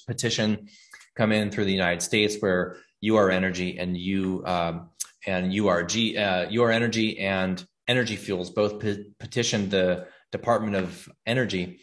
petition 0.07 0.69
come 1.17 1.33
in 1.33 1.51
through 1.51 1.67
the 1.67 1.73
United 1.73 2.03
States, 2.03 2.37
where 2.41 2.77
Ur 3.09 3.31
Energy 3.31 3.79
and 3.79 3.97
you 3.97 4.43
um, 4.45 4.91
and 5.27 5.53
URG, 5.53 6.17
uh, 6.17 6.47
UR 6.53 6.71
Energy 6.71 7.19
and 7.19 7.65
Energy 7.87 8.17
Fuels 8.17 8.51
both 8.51 8.81
pe- 8.81 9.05
petitioned 9.19 9.71
the 9.71 10.07
Department 10.33 10.77
of 10.77 11.09
Energy 11.27 11.81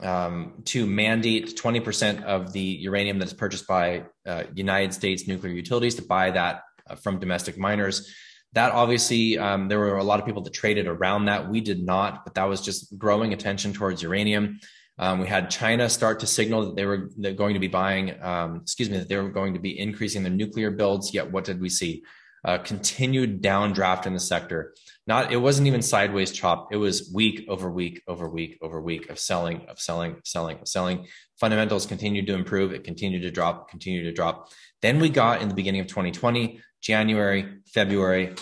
um, 0.00 0.62
to 0.64 0.86
mandate 0.86 1.56
20% 1.56 2.24
of 2.24 2.52
the 2.52 2.60
uranium 2.60 3.18
that 3.18 3.26
is 3.26 3.34
purchased 3.34 3.66
by 3.66 4.04
uh, 4.26 4.44
United 4.54 4.94
States 4.94 5.28
nuclear 5.28 5.52
utilities 5.52 5.96
to 5.96 6.02
buy 6.02 6.30
that 6.30 6.62
uh, 6.88 6.96
from 6.96 7.18
domestic 7.18 7.58
miners. 7.58 8.12
That 8.54 8.72
obviously, 8.72 9.38
um, 9.38 9.68
there 9.68 9.78
were 9.78 9.96
a 9.96 10.04
lot 10.04 10.20
of 10.20 10.26
people 10.26 10.42
that 10.42 10.52
traded 10.52 10.86
around 10.86 11.26
that. 11.26 11.48
We 11.48 11.60
did 11.60 11.82
not, 11.82 12.24
but 12.24 12.34
that 12.34 12.44
was 12.44 12.60
just 12.60 12.96
growing 12.98 13.32
attention 13.32 13.72
towards 13.72 14.02
uranium. 14.02 14.60
Um, 14.98 15.20
we 15.20 15.26
had 15.26 15.50
China 15.50 15.88
start 15.88 16.20
to 16.20 16.26
signal 16.26 16.66
that 16.66 16.76
they 16.76 16.84
were 16.84 17.08
going 17.34 17.54
to 17.54 17.60
be 17.60 17.68
buying, 17.68 18.22
um, 18.22 18.56
excuse 18.56 18.90
me, 18.90 18.98
that 18.98 19.08
they 19.08 19.16
were 19.16 19.30
going 19.30 19.54
to 19.54 19.60
be 19.60 19.78
increasing 19.78 20.22
their 20.22 20.32
nuclear 20.32 20.70
builds. 20.70 21.14
Yet, 21.14 21.30
what 21.30 21.44
did 21.44 21.60
we 21.60 21.70
see? 21.70 22.04
Uh, 22.44 22.58
continued 22.58 23.42
downdraft 23.42 24.06
in 24.06 24.12
the 24.12 24.20
sector. 24.20 24.74
Not, 25.06 25.32
it 25.32 25.36
wasn't 25.36 25.66
even 25.66 25.82
sideways 25.82 26.30
chop. 26.30 26.68
It 26.72 26.76
was 26.76 27.10
week 27.12 27.44
over 27.48 27.70
week 27.70 28.02
over 28.06 28.28
week 28.28 28.58
over 28.62 28.80
week 28.80 29.10
of 29.10 29.18
selling, 29.18 29.66
of 29.68 29.80
selling, 29.80 30.12
of 30.12 30.20
selling, 30.24 30.60
of 30.60 30.68
selling. 30.68 31.06
Fundamentals 31.40 31.86
continued 31.86 32.26
to 32.28 32.34
improve. 32.34 32.72
It 32.72 32.84
continued 32.84 33.22
to 33.22 33.30
drop, 33.30 33.68
continued 33.68 34.04
to 34.04 34.12
drop. 34.12 34.52
Then 34.80 35.00
we 35.00 35.08
got 35.08 35.42
in 35.42 35.48
the 35.48 35.54
beginning 35.54 35.80
of 35.80 35.88
2020, 35.88 36.60
January, 36.80 37.58
February. 37.66 38.28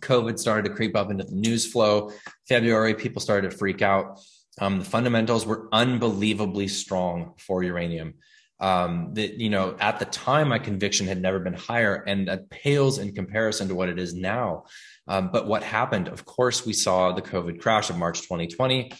COVID 0.00 0.38
started 0.38 0.68
to 0.68 0.74
creep 0.74 0.96
up 0.96 1.10
into 1.10 1.24
the 1.24 1.34
news 1.34 1.70
flow. 1.70 2.12
February, 2.48 2.94
people 2.94 3.20
started 3.20 3.50
to 3.50 3.56
freak 3.56 3.82
out. 3.82 4.20
Um, 4.60 4.78
the 4.78 4.84
fundamentals 4.84 5.46
were 5.46 5.68
unbelievably 5.72 6.68
strong 6.68 7.34
for 7.38 7.62
uranium. 7.62 8.14
Um, 8.60 9.14
that 9.14 9.34
you 9.40 9.50
know, 9.50 9.76
at 9.80 9.98
the 9.98 10.04
time, 10.04 10.48
my 10.48 10.58
conviction 10.58 11.06
had 11.06 11.20
never 11.20 11.40
been 11.40 11.54
higher, 11.54 11.96
and 12.06 12.28
that 12.28 12.50
pales 12.50 12.98
in 12.98 13.14
comparison 13.14 13.68
to 13.68 13.74
what 13.74 13.88
it 13.88 13.98
is 13.98 14.14
now. 14.14 14.64
Um, 15.06 15.30
but 15.32 15.46
what 15.46 15.62
happened? 15.62 16.08
Of 16.08 16.24
course, 16.24 16.64
we 16.64 16.72
saw 16.72 17.12
the 17.12 17.22
COVID 17.22 17.60
crash 17.60 17.90
of 17.90 17.98
March 17.98 18.22
2020. 18.22 18.92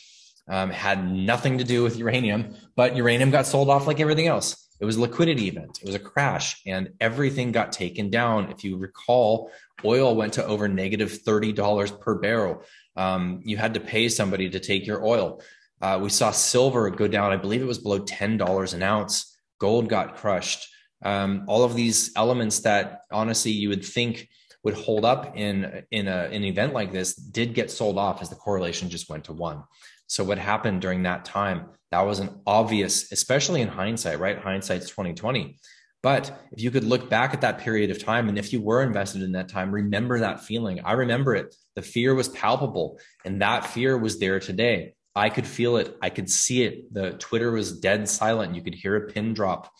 Um, 0.46 0.70
had 0.70 1.10
nothing 1.10 1.58
to 1.58 1.64
do 1.64 1.82
with 1.82 1.96
uranium, 1.96 2.54
but 2.76 2.96
uranium 2.96 3.30
got 3.30 3.46
sold 3.46 3.70
off 3.70 3.86
like 3.86 4.00
everything 4.00 4.26
else. 4.26 4.68
It 4.78 4.84
was 4.84 4.96
a 4.96 5.00
liquidity 5.00 5.48
event. 5.48 5.78
It 5.80 5.86
was 5.86 5.94
a 5.94 6.00
crash, 6.00 6.60
and 6.66 6.90
everything 7.00 7.52
got 7.52 7.72
taken 7.72 8.10
down. 8.10 8.50
If 8.50 8.64
you 8.64 8.76
recall, 8.76 9.50
oil 9.84 10.14
went 10.14 10.34
to 10.34 10.44
over 10.44 10.68
negative 10.68 11.22
thirty 11.22 11.52
dollars 11.52 11.90
per 11.90 12.16
barrel. 12.16 12.62
Um, 12.96 13.40
you 13.44 13.56
had 13.56 13.74
to 13.74 13.80
pay 13.80 14.10
somebody 14.10 14.50
to 14.50 14.60
take 14.60 14.86
your 14.86 15.02
oil. 15.02 15.40
Uh, 15.80 15.98
we 16.02 16.10
saw 16.10 16.30
silver 16.30 16.90
go 16.90 17.08
down. 17.08 17.32
I 17.32 17.36
believe 17.36 17.62
it 17.62 17.66
was 17.66 17.78
below 17.78 18.00
ten 18.00 18.36
dollars 18.36 18.74
an 18.74 18.82
ounce. 18.82 19.34
Gold 19.58 19.88
got 19.88 20.16
crushed. 20.16 20.68
Um, 21.02 21.44
all 21.48 21.64
of 21.64 21.74
these 21.74 22.12
elements 22.16 22.60
that 22.60 23.02
honestly 23.10 23.52
you 23.52 23.68
would 23.68 23.84
think 23.84 24.28
would 24.64 24.74
hold 24.74 25.04
up 25.04 25.36
in 25.36 25.84
in 25.90 26.08
a, 26.08 26.24
an 26.32 26.42
event 26.42 26.72
like 26.72 26.90
this 26.90 27.14
did 27.14 27.54
get 27.54 27.70
sold 27.70 27.98
off 27.98 28.20
as 28.22 28.30
the 28.30 28.34
correlation 28.34 28.90
just 28.90 29.08
went 29.08 29.24
to 29.24 29.32
one. 29.32 29.62
So 30.06 30.24
what 30.24 30.38
happened 30.38 30.80
during 30.80 31.04
that 31.04 31.24
time? 31.24 31.66
That 31.90 32.02
was 32.02 32.18
an 32.18 32.40
obvious, 32.46 33.12
especially 33.12 33.60
in 33.60 33.68
hindsight, 33.68 34.18
right? 34.18 34.38
Hindsight's 34.38 34.88
2020. 34.88 35.58
But 36.02 36.46
if 36.52 36.62
you 36.62 36.70
could 36.70 36.84
look 36.84 37.08
back 37.08 37.32
at 37.32 37.40
that 37.40 37.58
period 37.58 37.90
of 37.90 38.02
time, 38.02 38.28
and 38.28 38.38
if 38.38 38.52
you 38.52 38.60
were 38.60 38.82
invested 38.82 39.22
in 39.22 39.32
that 39.32 39.48
time, 39.48 39.72
remember 39.72 40.18
that 40.18 40.44
feeling. 40.44 40.80
I 40.84 40.92
remember 40.92 41.34
it. 41.34 41.54
The 41.76 41.82
fear 41.82 42.14
was 42.14 42.28
palpable, 42.28 42.98
and 43.24 43.40
that 43.40 43.64
fear 43.64 43.96
was 43.96 44.18
there 44.18 44.38
today. 44.38 44.94
I 45.16 45.30
could 45.30 45.46
feel 45.46 45.78
it. 45.78 45.96
I 46.02 46.10
could 46.10 46.28
see 46.28 46.64
it. 46.64 46.92
The 46.92 47.12
Twitter 47.12 47.52
was 47.52 47.80
dead 47.80 48.06
silent. 48.08 48.54
You 48.54 48.62
could 48.62 48.74
hear 48.74 48.96
a 48.96 49.10
pin 49.12 49.32
drop. 49.32 49.72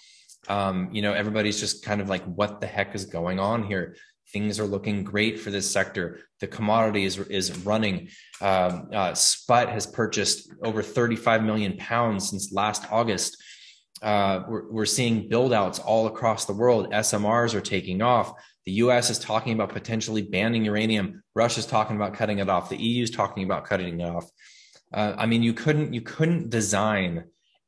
Um, 0.48 0.88
you 0.92 1.02
know, 1.02 1.12
everybody's 1.12 1.60
just 1.60 1.84
kind 1.84 2.00
of 2.00 2.08
like, 2.08 2.24
what 2.24 2.60
the 2.60 2.66
heck 2.66 2.94
is 2.94 3.04
going 3.04 3.38
on 3.38 3.64
here? 3.64 3.96
Things 4.34 4.58
are 4.58 4.66
looking 4.66 5.04
great 5.04 5.38
for 5.38 5.52
this 5.52 5.70
sector. 5.70 6.18
The 6.40 6.48
commodity 6.48 7.04
is, 7.04 7.18
is 7.18 7.56
running. 7.58 8.08
Um, 8.40 8.88
uh, 8.92 9.14
Sput 9.14 9.68
has 9.68 9.86
purchased 9.86 10.52
over 10.64 10.82
35 10.82 11.44
million 11.44 11.76
pounds 11.76 12.30
since 12.30 12.52
last 12.52 12.84
August. 12.90 13.40
Uh, 14.02 14.42
we're, 14.48 14.72
we're 14.72 14.86
seeing 14.86 15.28
build 15.28 15.52
outs 15.52 15.78
all 15.78 16.08
across 16.08 16.46
the 16.46 16.52
world. 16.52 16.90
SMRs 16.90 17.54
are 17.54 17.60
taking 17.60 18.02
off. 18.02 18.32
The 18.66 18.72
US 18.72 19.08
is 19.08 19.20
talking 19.20 19.52
about 19.52 19.68
potentially 19.68 20.22
banning 20.22 20.64
uranium. 20.64 21.22
Russia's 21.36 21.64
talking 21.64 21.94
about 21.94 22.14
cutting 22.14 22.40
it 22.40 22.48
off. 22.48 22.68
The 22.68 22.82
EU 22.82 23.04
is 23.04 23.12
talking 23.12 23.44
about 23.44 23.64
cutting 23.64 24.00
it 24.00 24.04
off. 24.04 24.28
Uh, 24.92 25.14
I 25.16 25.26
mean, 25.26 25.44
you 25.44 25.52
couldn't 25.52 25.94
you 25.94 26.00
couldn't 26.00 26.50
design 26.50 27.22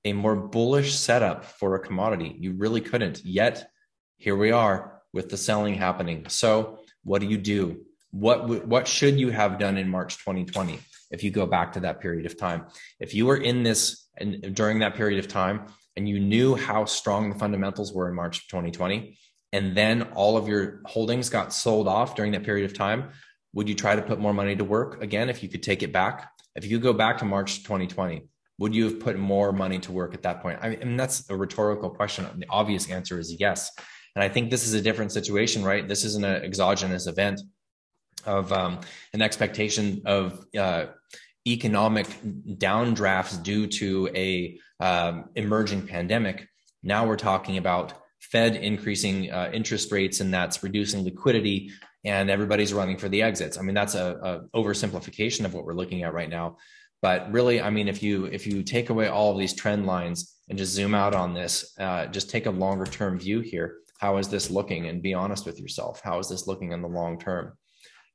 a 0.04 0.12
more 0.12 0.34
bullish 0.34 0.96
setup 0.96 1.44
for 1.44 1.76
a 1.76 1.80
commodity. 1.80 2.34
You 2.40 2.54
really 2.54 2.80
couldn't. 2.80 3.24
Yet 3.24 3.70
here 4.16 4.34
we 4.34 4.50
are 4.50 4.95
with 5.16 5.30
the 5.30 5.36
selling 5.38 5.74
happening. 5.74 6.26
So 6.28 6.80
what 7.02 7.22
do 7.22 7.26
you 7.26 7.38
do? 7.38 7.86
What 8.10 8.66
what 8.66 8.86
should 8.86 9.18
you 9.18 9.30
have 9.30 9.58
done 9.58 9.78
in 9.78 9.88
March 9.88 10.18
2020 10.18 10.78
if 11.10 11.24
you 11.24 11.30
go 11.30 11.46
back 11.46 11.72
to 11.72 11.80
that 11.80 12.00
period 12.00 12.26
of 12.26 12.38
time? 12.38 12.66
If 13.00 13.14
you 13.14 13.24
were 13.24 13.38
in 13.50 13.62
this 13.62 14.06
and 14.18 14.54
during 14.54 14.80
that 14.80 14.94
period 14.94 15.18
of 15.18 15.28
time 15.28 15.66
and 15.96 16.06
you 16.06 16.20
knew 16.20 16.54
how 16.54 16.84
strong 16.84 17.30
the 17.30 17.38
fundamentals 17.38 17.94
were 17.94 18.08
in 18.10 18.14
March 18.14 18.36
of 18.40 18.48
2020, 18.48 19.18
and 19.52 19.74
then 19.74 20.02
all 20.14 20.36
of 20.36 20.48
your 20.48 20.82
holdings 20.84 21.30
got 21.30 21.52
sold 21.52 21.88
off 21.88 22.14
during 22.14 22.32
that 22.32 22.44
period 22.44 22.66
of 22.66 22.76
time, 22.76 23.10
would 23.54 23.70
you 23.70 23.74
try 23.74 23.96
to 23.96 24.02
put 24.02 24.18
more 24.20 24.34
money 24.34 24.54
to 24.54 24.64
work 24.64 25.02
again 25.02 25.30
if 25.30 25.42
you 25.42 25.48
could 25.48 25.62
take 25.62 25.82
it 25.82 25.92
back? 25.92 26.30
If 26.54 26.66
you 26.66 26.78
go 26.78 26.92
back 26.92 27.18
to 27.18 27.24
March 27.24 27.62
2020, 27.62 28.28
would 28.58 28.74
you 28.74 28.84
have 28.84 29.00
put 29.00 29.18
more 29.18 29.52
money 29.52 29.78
to 29.80 29.92
work 29.92 30.12
at 30.12 30.22
that 30.24 30.42
point? 30.42 30.58
I 30.62 30.76
mean, 30.76 30.96
that's 30.96 31.28
a 31.30 31.36
rhetorical 31.36 31.90
question. 31.90 32.26
The 32.36 32.46
obvious 32.50 32.90
answer 32.90 33.18
is 33.18 33.36
yes. 33.38 33.70
And 34.16 34.24
I 34.24 34.30
think 34.30 34.50
this 34.50 34.66
is 34.66 34.72
a 34.72 34.80
different 34.80 35.12
situation, 35.12 35.62
right? 35.62 35.86
This 35.86 36.02
isn't 36.02 36.24
an 36.24 36.42
exogenous 36.42 37.06
event 37.06 37.42
of 38.24 38.50
um, 38.50 38.80
an 39.12 39.20
expectation 39.20 40.00
of 40.06 40.46
uh, 40.58 40.86
economic 41.46 42.06
downdrafts 42.56 43.40
due 43.42 43.66
to 43.66 44.08
a 44.14 44.58
um, 44.80 45.26
emerging 45.36 45.86
pandemic. 45.86 46.48
Now 46.82 47.06
we're 47.06 47.16
talking 47.16 47.58
about 47.58 47.92
Fed 48.20 48.56
increasing 48.56 49.30
uh, 49.30 49.50
interest 49.52 49.92
rates, 49.92 50.20
and 50.20 50.32
that's 50.32 50.62
reducing 50.62 51.04
liquidity, 51.04 51.70
and 52.02 52.30
everybody's 52.30 52.72
running 52.72 52.96
for 52.96 53.10
the 53.10 53.22
exits. 53.22 53.58
I 53.58 53.62
mean, 53.62 53.74
that's 53.74 53.94
a, 53.94 54.48
a 54.54 54.58
oversimplification 54.58 55.44
of 55.44 55.52
what 55.52 55.66
we're 55.66 55.74
looking 55.74 56.04
at 56.04 56.14
right 56.14 56.30
now. 56.30 56.56
But 57.02 57.30
really, 57.30 57.60
I 57.60 57.68
mean, 57.68 57.86
if 57.86 58.02
you 58.02 58.24
if 58.24 58.46
you 58.46 58.62
take 58.62 58.88
away 58.88 59.08
all 59.08 59.30
of 59.32 59.38
these 59.38 59.52
trend 59.52 59.86
lines 59.86 60.34
and 60.48 60.56
just 60.56 60.72
zoom 60.72 60.94
out 60.94 61.14
on 61.14 61.34
this, 61.34 61.74
uh, 61.78 62.06
just 62.06 62.30
take 62.30 62.46
a 62.46 62.50
longer 62.50 62.86
term 62.86 63.18
view 63.18 63.40
here. 63.40 63.76
How 63.98 64.18
is 64.18 64.28
this 64.28 64.50
looking? 64.50 64.86
And 64.86 65.02
be 65.02 65.14
honest 65.14 65.46
with 65.46 65.60
yourself. 65.60 66.00
How 66.02 66.18
is 66.18 66.28
this 66.28 66.46
looking 66.46 66.72
in 66.72 66.82
the 66.82 66.88
long 66.88 67.18
term? 67.18 67.56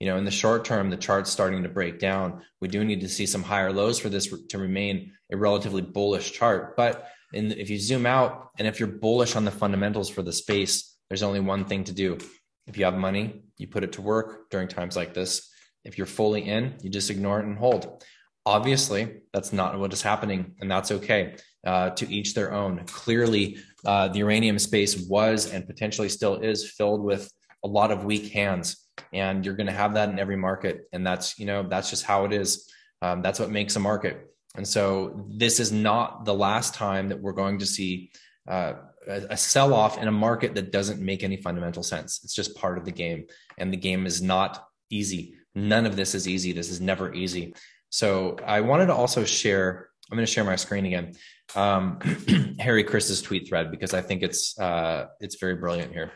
you 0.02 0.08
know 0.08 0.18
in 0.18 0.26
the 0.26 0.32
short 0.32 0.66
term 0.66 0.90
the 0.90 0.98
chart's 0.98 1.30
starting 1.30 1.62
to 1.62 1.70
break 1.70 2.00
down 2.00 2.42
we 2.60 2.68
do 2.68 2.84
need 2.84 3.02
to 3.02 3.08
see 3.08 3.28
some 3.28 3.44
higher 3.44 3.72
lows 3.72 4.00
for 4.00 4.10
this 4.10 4.34
to 4.50 4.58
remain 4.58 5.14
a 5.32 5.38
relatively 5.38 5.84
bullish 5.84 6.32
chart 6.32 6.76
but 6.76 7.08
in, 7.34 7.52
if 7.52 7.70
you 7.70 7.78
zoom 7.78 8.08
out 8.08 8.50
and 8.58 8.68
if 8.68 8.80
you're 8.80 8.90
bullish 9.06 9.36
on 9.36 9.46
the 9.46 9.52
fundamentals 9.52 10.10
for 10.10 10.24
the 10.24 10.34
space 10.34 10.98
there's 11.08 11.22
only 11.22 11.40
one 11.40 11.66
thing 11.66 11.84
to 11.84 11.94
do 11.94 12.18
if 12.66 12.78
you 12.78 12.84
have 12.84 12.96
money 12.96 13.44
you 13.58 13.68
put 13.68 13.84
it 13.84 13.94
to 13.94 14.02
work 14.02 14.50
during 14.50 14.68
times 14.68 14.96
like 14.96 15.14
this 15.14 15.48
if 15.86 16.00
you're 16.00 16.08
fully 16.08 16.42
in 16.42 16.74
you 16.82 16.90
just 16.90 17.12
ignore 17.12 17.40
it 17.40 17.46
and 17.46 17.60
hold 17.60 18.04
obviously 18.46 19.22
that's 19.34 19.54
not 19.54 19.78
what 19.78 19.94
is 19.94 20.02
happening 20.02 20.56
and 20.60 20.70
that's 20.70 20.92
okay 20.92 21.36
uh, 21.66 21.92
to 21.92 22.12
each 22.12 22.34
their 22.34 22.54
own. 22.54 22.84
Clearly 22.86 23.58
uh, 23.86 24.08
the 24.08 24.20
uranium 24.20 24.60
space 24.60 25.08
was 25.08 25.52
and 25.52 25.68
potentially 25.68 26.10
still 26.10 26.38
is 26.38 26.72
filled 26.72 27.04
with 27.04 27.32
a 27.64 27.68
lot 27.68 27.92
of 27.92 28.06
weak 28.06 28.32
hands 28.32 28.88
and 29.14 29.46
you're 29.46 29.56
going 29.56 29.68
to 29.68 29.74
have 29.74 29.94
that 29.94 30.10
in 30.10 30.20
every 30.20 30.36
market 30.36 30.82
and 30.92 31.06
that's 31.06 31.38
you 31.38 31.46
know 31.46 31.64
that's 31.64 31.90
just 31.90 32.04
how 32.04 32.26
it 32.26 32.34
is. 32.34 32.70
Um, 33.02 33.22
that's 33.22 33.40
what 33.40 33.50
makes 33.50 33.76
a 33.76 33.80
market. 33.80 34.28
And 34.56 34.68
so 34.68 35.26
this 35.30 35.60
is 35.60 35.72
not 35.72 36.26
the 36.26 36.34
last 36.34 36.74
time 36.74 37.10
that 37.10 37.20
we're 37.20 37.32
going 37.32 37.60
to 37.60 37.66
see 37.66 38.12
uh, 38.48 38.74
a, 39.08 39.38
sell 39.38 39.74
off 39.74 39.98
in 39.98 40.08
a 40.08 40.12
market 40.12 40.56
that 40.56 40.72
doesn't 40.72 41.02
make 41.02 41.24
any 41.24 41.38
fundamental 41.38 41.84
sense. 41.84 42.22
It's 42.24 42.34
just 42.34 42.56
part 42.56 42.78
of 42.78 42.86
the 42.86 42.92
game 42.92 43.26
and 43.58 43.72
the 43.72 43.78
game 43.78 44.06
is 44.06 44.22
not 44.22 44.68
easy. 44.90 45.36
None 45.56 45.86
of 45.86 45.96
this 45.96 46.14
is 46.14 46.28
easy. 46.28 46.52
This 46.52 46.70
is 46.70 46.82
never 46.82 47.14
easy 47.14 47.54
so 47.92 48.36
i 48.46 48.60
wanted 48.60 48.88
to 48.88 48.94
also 48.94 49.24
share 49.24 49.90
i'm 50.12 50.18
going 50.18 50.26
to 50.26 50.32
share 50.32 50.44
my 50.44 50.56
screen 50.56 50.88
again 50.88 51.14
um, 51.56 52.00
harry 52.60 52.84
chris's 52.84 53.22
tweet 53.22 53.48
thread 53.48 53.70
because 53.70 53.94
i 53.94 54.02
think 54.02 54.24
it's 54.24 54.60
uh, 54.60 55.06
it's 55.20 55.36
very 55.36 55.56
brilliant 55.56 55.94
here 55.94 56.12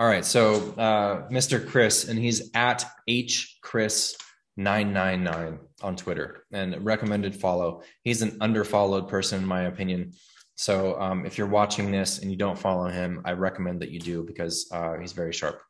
all 0.00 0.08
right. 0.08 0.24
So 0.24 0.72
uh, 0.78 1.28
Mr. 1.28 1.68
Chris, 1.68 2.08
and 2.08 2.18
he's 2.18 2.50
at 2.54 2.86
hchris999 3.06 5.58
on 5.82 5.96
Twitter 5.96 6.46
and 6.52 6.82
recommended 6.82 7.36
follow. 7.36 7.82
He's 8.02 8.22
an 8.22 8.38
underfollowed 8.38 9.08
person, 9.08 9.42
in 9.42 9.46
my 9.46 9.64
opinion. 9.64 10.14
So 10.54 10.98
um, 10.98 11.26
if 11.26 11.36
you're 11.36 11.46
watching 11.46 11.90
this 11.90 12.20
and 12.20 12.30
you 12.30 12.38
don't 12.38 12.58
follow 12.58 12.88
him, 12.88 13.20
I 13.26 13.32
recommend 13.32 13.80
that 13.80 13.90
you 13.90 14.00
do 14.00 14.22
because 14.22 14.70
uh, 14.72 14.96
he's 14.98 15.12
very 15.12 15.34
sharp. 15.34 15.60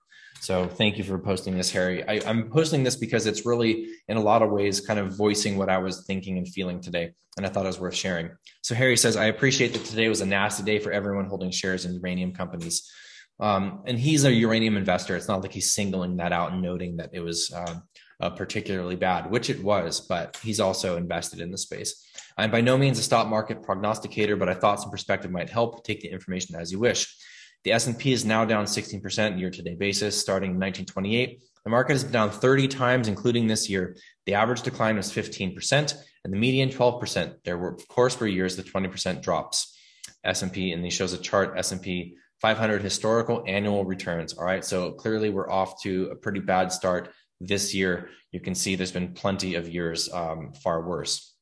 So 0.41 0.67
thank 0.67 0.97
you 0.97 1.05
for 1.05 1.19
posting 1.19 1.55
this, 1.55 1.71
Harry. 1.71 2.03
I, 2.09 2.21
I'm 2.27 2.51
posting 2.51 2.83
this 2.83 2.97
because 2.97 3.27
it's 3.27 3.45
really, 3.45 3.89
in 4.09 4.17
a 4.17 4.23
lot 4.23 4.41
of 4.41 4.51
ways, 4.51 4.81
kind 4.81 4.99
of 4.99 5.15
voicing 5.15 5.59
what 5.59 5.69
I 5.69 5.77
was 5.77 6.05
thinking 6.07 6.39
and 6.39 6.49
feeling 6.49 6.81
today. 6.81 7.13
And 7.37 7.45
I 7.45 7.51
thought 7.51 7.65
it 7.65 7.69
was 7.69 7.79
worth 7.79 7.95
sharing. 7.95 8.31
So 8.63 8.75
Harry 8.75 8.97
says, 8.97 9.17
I 9.17 9.27
appreciate 9.27 9.75
that 9.75 9.85
today 9.85 10.09
was 10.09 10.23
a 10.23 10.27
nasty 10.27 10.63
day 10.63 10.79
for 10.79 10.93
everyone 10.93 11.27
holding 11.27 11.51
shares 11.51 11.85
in 11.85 11.95
uranium 11.95 12.33
companies. 12.33 12.91
Um, 13.39 13.83
and 13.87 13.99
he's 13.99 14.25
a 14.25 14.33
uranium 14.33 14.79
investor. 14.79 15.15
It's 15.15 15.29
not 15.29 15.43
like 15.43 15.53
he's 15.53 15.73
singling 15.73 16.17
that 16.17 16.33
out 16.33 16.53
and 16.53 16.63
noting 16.63 16.97
that 16.97 17.11
it 17.13 17.21
was 17.21 17.53
uh, 17.53 17.75
uh, 18.21 18.31
particularly 18.31 18.97
bad, 18.97 19.31
which 19.31 19.51
it 19.51 19.63
was, 19.63 20.01
but 20.01 20.39
he's 20.43 20.61
also 20.61 20.97
invested 20.97 21.41
in 21.41 21.51
the 21.51 21.59
space. 21.59 22.07
I'm 22.39 22.51
by 22.51 22.63
no 22.63 22.79
means 22.79 22.99
a 22.99 23.03
stock 23.03 23.29
market 23.29 23.63
prognosticator, 23.63 24.37
but 24.37 24.49
I 24.49 24.55
thought 24.55 24.81
some 24.81 24.91
perspective 24.91 25.31
might 25.31 25.51
help. 25.51 25.85
Take 25.85 26.01
the 26.01 26.09
information 26.09 26.57
as 26.57 26.73
you 26.73 26.79
wish. 26.79 27.15
The 27.65 27.73
S&P 27.73 28.13
is 28.13 28.25
now 28.25 28.45
down 28.45 28.65
16% 28.65 29.39
year-to-date 29.39 29.79
basis, 29.79 30.19
starting 30.19 30.53
in 30.53 30.57
1928. 30.57 31.43
The 31.65 31.71
market 31.71 31.93
has 31.93 32.05
been 32.05 32.13
down 32.13 32.31
30 32.31 32.69
times, 32.69 33.07
including 33.07 33.47
this 33.47 33.69
year. 33.69 33.97
The 34.25 34.35
average 34.35 34.63
decline 34.63 34.97
was 34.97 35.13
15%, 35.13 35.95
and 36.25 36.33
the 36.33 36.39
median 36.39 36.71
12%. 36.71 37.35
There 37.45 37.59
were, 37.59 37.75
of 37.75 37.87
course, 37.89 38.19
were 38.19 38.27
years 38.27 38.57
the 38.57 38.63
20% 38.63 39.23
drops. 39.23 39.77
S&P, 40.25 40.73
and 40.73 40.85
he 40.85 40.91
shows 40.91 41.13
a 41.13 41.19
chart 41.19 41.55
S&P 41.57 42.17
500 42.41 42.83
historical 42.83 43.45
annual 43.47 43.85
returns. 43.85 44.33
All 44.35 44.45
right, 44.45 44.65
so 44.65 44.93
clearly 44.93 45.29
we're 45.29 45.51
off 45.51 45.83
to 45.83 46.09
a 46.11 46.17
pretty 46.17 46.41
bad 46.41 46.73
start 46.73 47.13
this 47.41 47.75
year. 47.75 48.09
You 48.33 48.41
can 48.41 48.55
see 48.55 48.75
there's 48.75 48.93
been 48.93 49.13
plenty 49.13 49.55
of 49.55 49.69
years 49.69 50.11
um, 50.13 50.53
far 50.55 50.87
worse 50.87 51.35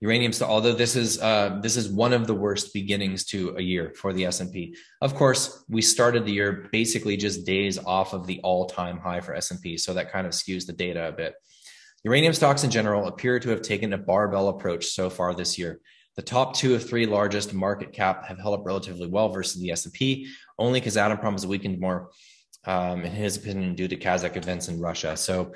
uranium 0.00 0.32
so 0.32 0.46
although 0.46 0.72
this 0.72 0.94
is 0.94 1.20
uh, 1.20 1.58
this 1.60 1.76
is 1.76 1.88
one 1.88 2.12
of 2.12 2.26
the 2.26 2.34
worst 2.34 2.72
beginnings 2.72 3.24
to 3.24 3.56
a 3.56 3.62
year 3.62 3.92
for 3.96 4.12
the 4.12 4.24
s&p 4.26 4.74
of 5.00 5.14
course 5.14 5.64
we 5.68 5.82
started 5.82 6.24
the 6.24 6.32
year 6.32 6.68
basically 6.72 7.16
just 7.16 7.44
days 7.44 7.78
off 7.78 8.12
of 8.12 8.26
the 8.26 8.40
all-time 8.42 8.98
high 8.98 9.20
for 9.20 9.34
s&p 9.34 9.76
so 9.76 9.92
that 9.92 10.12
kind 10.12 10.26
of 10.26 10.32
skews 10.32 10.66
the 10.66 10.72
data 10.72 11.08
a 11.08 11.12
bit. 11.12 11.34
Uranium 12.04 12.32
stocks 12.32 12.62
in 12.62 12.70
general 12.70 13.08
appear 13.08 13.40
to 13.40 13.48
have 13.48 13.60
taken 13.60 13.92
a 13.92 13.98
barbell 13.98 14.48
approach 14.48 14.86
so 14.86 15.10
far 15.10 15.34
this 15.34 15.58
year. 15.58 15.80
The 16.14 16.22
top 16.22 16.54
two 16.54 16.76
of 16.76 16.88
three 16.88 17.06
largest 17.06 17.52
market 17.52 17.92
cap 17.92 18.24
have 18.26 18.38
held 18.38 18.58
up 18.58 18.64
relatively 18.64 19.08
well 19.08 19.28
versus 19.30 19.60
the 19.60 19.72
s&p 19.72 20.28
only 20.58 20.80
because 20.80 20.96
Kazatomprom 20.96 21.32
has 21.32 21.46
weakened 21.46 21.80
more 21.80 22.10
um, 22.64 23.04
in 23.04 23.12
his 23.12 23.36
opinion 23.36 23.74
due 23.74 23.88
to 23.88 23.96
kazakh 23.96 24.36
events 24.36 24.68
in 24.68 24.80
russia. 24.80 25.16
So 25.16 25.52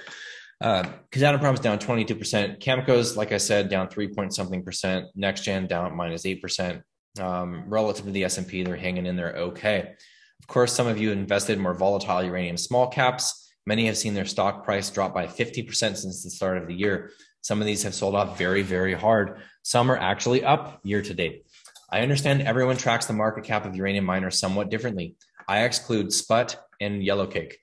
uh, 0.62 0.88
is 1.12 1.20
down 1.20 1.38
22%. 1.38 2.60
Cameco's, 2.60 3.16
like 3.16 3.32
I 3.32 3.38
said, 3.38 3.68
down 3.68 3.88
three 3.88 4.08
point 4.08 4.34
something 4.34 4.62
percent. 4.62 5.06
NexGen 5.18 5.68
down 5.68 5.96
minus 5.96 6.24
8%. 6.24 6.82
Um, 7.20 7.64
relative 7.66 8.06
to 8.06 8.10
the 8.10 8.24
S&P, 8.24 8.62
they're 8.62 8.76
hanging 8.76 9.04
in 9.04 9.16
there 9.16 9.34
okay. 9.36 9.94
Of 10.40 10.46
course, 10.46 10.72
some 10.72 10.86
of 10.86 10.98
you 10.98 11.12
invested 11.12 11.54
in 11.54 11.60
more 11.60 11.74
volatile 11.74 12.22
uranium 12.22 12.56
small 12.56 12.88
caps. 12.88 13.52
Many 13.66 13.86
have 13.86 13.98
seen 13.98 14.14
their 14.14 14.24
stock 14.24 14.64
price 14.64 14.88
drop 14.88 15.12
by 15.12 15.26
50% 15.26 15.68
since 15.72 16.24
the 16.24 16.30
start 16.30 16.58
of 16.58 16.68
the 16.68 16.74
year. 16.74 17.10
Some 17.42 17.60
of 17.60 17.66
these 17.66 17.82
have 17.82 17.94
sold 17.94 18.14
off 18.14 18.38
very, 18.38 18.62
very 18.62 18.94
hard. 18.94 19.42
Some 19.62 19.90
are 19.90 19.96
actually 19.96 20.44
up 20.44 20.80
year 20.84 21.02
to 21.02 21.12
date. 21.14 21.44
I 21.90 22.00
understand 22.00 22.42
everyone 22.42 22.76
tracks 22.76 23.06
the 23.06 23.12
market 23.12 23.44
cap 23.44 23.66
of 23.66 23.76
uranium 23.76 24.04
miners 24.04 24.38
somewhat 24.38 24.70
differently. 24.70 25.16
I 25.46 25.64
exclude 25.64 26.12
SPUT 26.12 26.56
and 26.80 27.02
Yellowcake. 27.02 27.54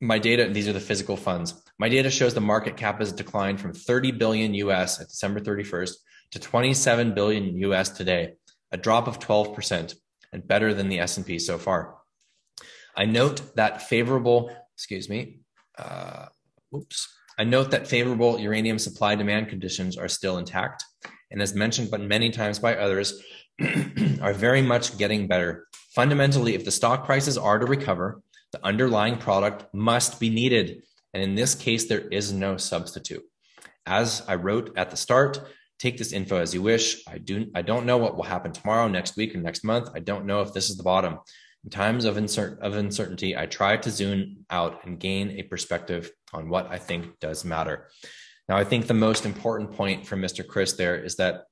My 0.00 0.18
data, 0.18 0.48
these 0.50 0.66
are 0.66 0.72
the 0.72 0.80
physical 0.80 1.16
funds. 1.16 1.62
My 1.78 1.88
data 1.88 2.10
shows 2.10 2.32
the 2.32 2.40
market 2.40 2.76
cap 2.76 3.00
has 3.00 3.12
declined 3.12 3.60
from 3.60 3.74
30 3.74 4.12
billion 4.12 4.54
US 4.54 5.00
at 5.00 5.08
December 5.08 5.40
31st 5.40 5.92
to 6.32 6.38
27 6.38 7.14
billion 7.14 7.56
US 7.58 7.90
today, 7.90 8.34
a 8.72 8.78
drop 8.78 9.06
of 9.06 9.18
12% 9.18 9.94
and 10.32 10.46
better 10.46 10.72
than 10.72 10.88
the 10.88 11.00
S&P 11.00 11.38
so 11.38 11.58
far. 11.58 11.96
I 12.96 13.04
note 13.04 13.54
that 13.56 13.82
favorable, 13.82 14.54
excuse 14.74 15.08
me, 15.08 15.40
uh, 15.78 16.26
oops. 16.74 17.08
I 17.38 17.44
note 17.44 17.70
that 17.72 17.88
favorable 17.88 18.38
uranium 18.38 18.78
supply 18.78 19.14
demand 19.14 19.48
conditions 19.48 19.96
are 19.96 20.08
still 20.08 20.38
intact 20.38 20.84
and 21.30 21.40
as 21.40 21.54
mentioned 21.54 21.90
but 21.90 22.00
many 22.00 22.30
times 22.30 22.58
by 22.58 22.76
others 22.76 23.22
are 24.22 24.32
very 24.32 24.62
much 24.62 24.96
getting 24.98 25.26
better. 25.26 25.66
Fundamentally, 25.94 26.54
if 26.54 26.64
the 26.64 26.70
stock 26.70 27.04
prices 27.04 27.36
are 27.36 27.58
to 27.58 27.66
recover, 27.66 28.22
the 28.52 28.64
underlying 28.64 29.16
product 29.16 29.72
must 29.72 30.20
be 30.20 30.30
needed 30.30 30.82
and 31.12 31.22
in 31.22 31.34
this 31.34 31.54
case, 31.54 31.86
there 31.86 32.00
is 32.00 32.32
no 32.32 32.56
substitute. 32.56 33.24
As 33.86 34.22
I 34.28 34.36
wrote 34.36 34.76
at 34.76 34.90
the 34.90 34.96
start, 34.96 35.40
take 35.78 35.98
this 35.98 36.12
info 36.12 36.36
as 36.36 36.54
you 36.54 36.62
wish. 36.62 37.02
I 37.08 37.18
do 37.18 37.46
I 37.54 37.62
don't 37.62 37.86
know 37.86 37.98
what 37.98 38.16
will 38.16 38.24
happen 38.24 38.52
tomorrow, 38.52 38.86
next 38.88 39.16
week, 39.16 39.34
or 39.34 39.38
next 39.38 39.64
month. 39.64 39.88
I 39.94 40.00
don't 40.00 40.26
know 40.26 40.42
if 40.42 40.52
this 40.52 40.70
is 40.70 40.76
the 40.76 40.82
bottom. 40.82 41.18
In 41.64 41.70
times 41.70 42.04
of, 42.04 42.16
insert, 42.16 42.60
of 42.60 42.74
uncertainty, 42.74 43.36
I 43.36 43.46
try 43.46 43.76
to 43.76 43.90
zoom 43.90 44.46
out 44.48 44.84
and 44.84 44.98
gain 44.98 45.32
a 45.32 45.42
perspective 45.42 46.10
on 46.32 46.48
what 46.48 46.70
I 46.70 46.78
think 46.78 47.18
does 47.18 47.44
matter. 47.44 47.88
Now, 48.48 48.56
I 48.56 48.64
think 48.64 48.86
the 48.86 48.94
most 48.94 49.26
important 49.26 49.72
point 49.72 50.06
from 50.06 50.22
Mr. 50.22 50.46
Chris 50.46 50.72
there 50.74 50.96
is 50.96 51.16
that 51.16 51.44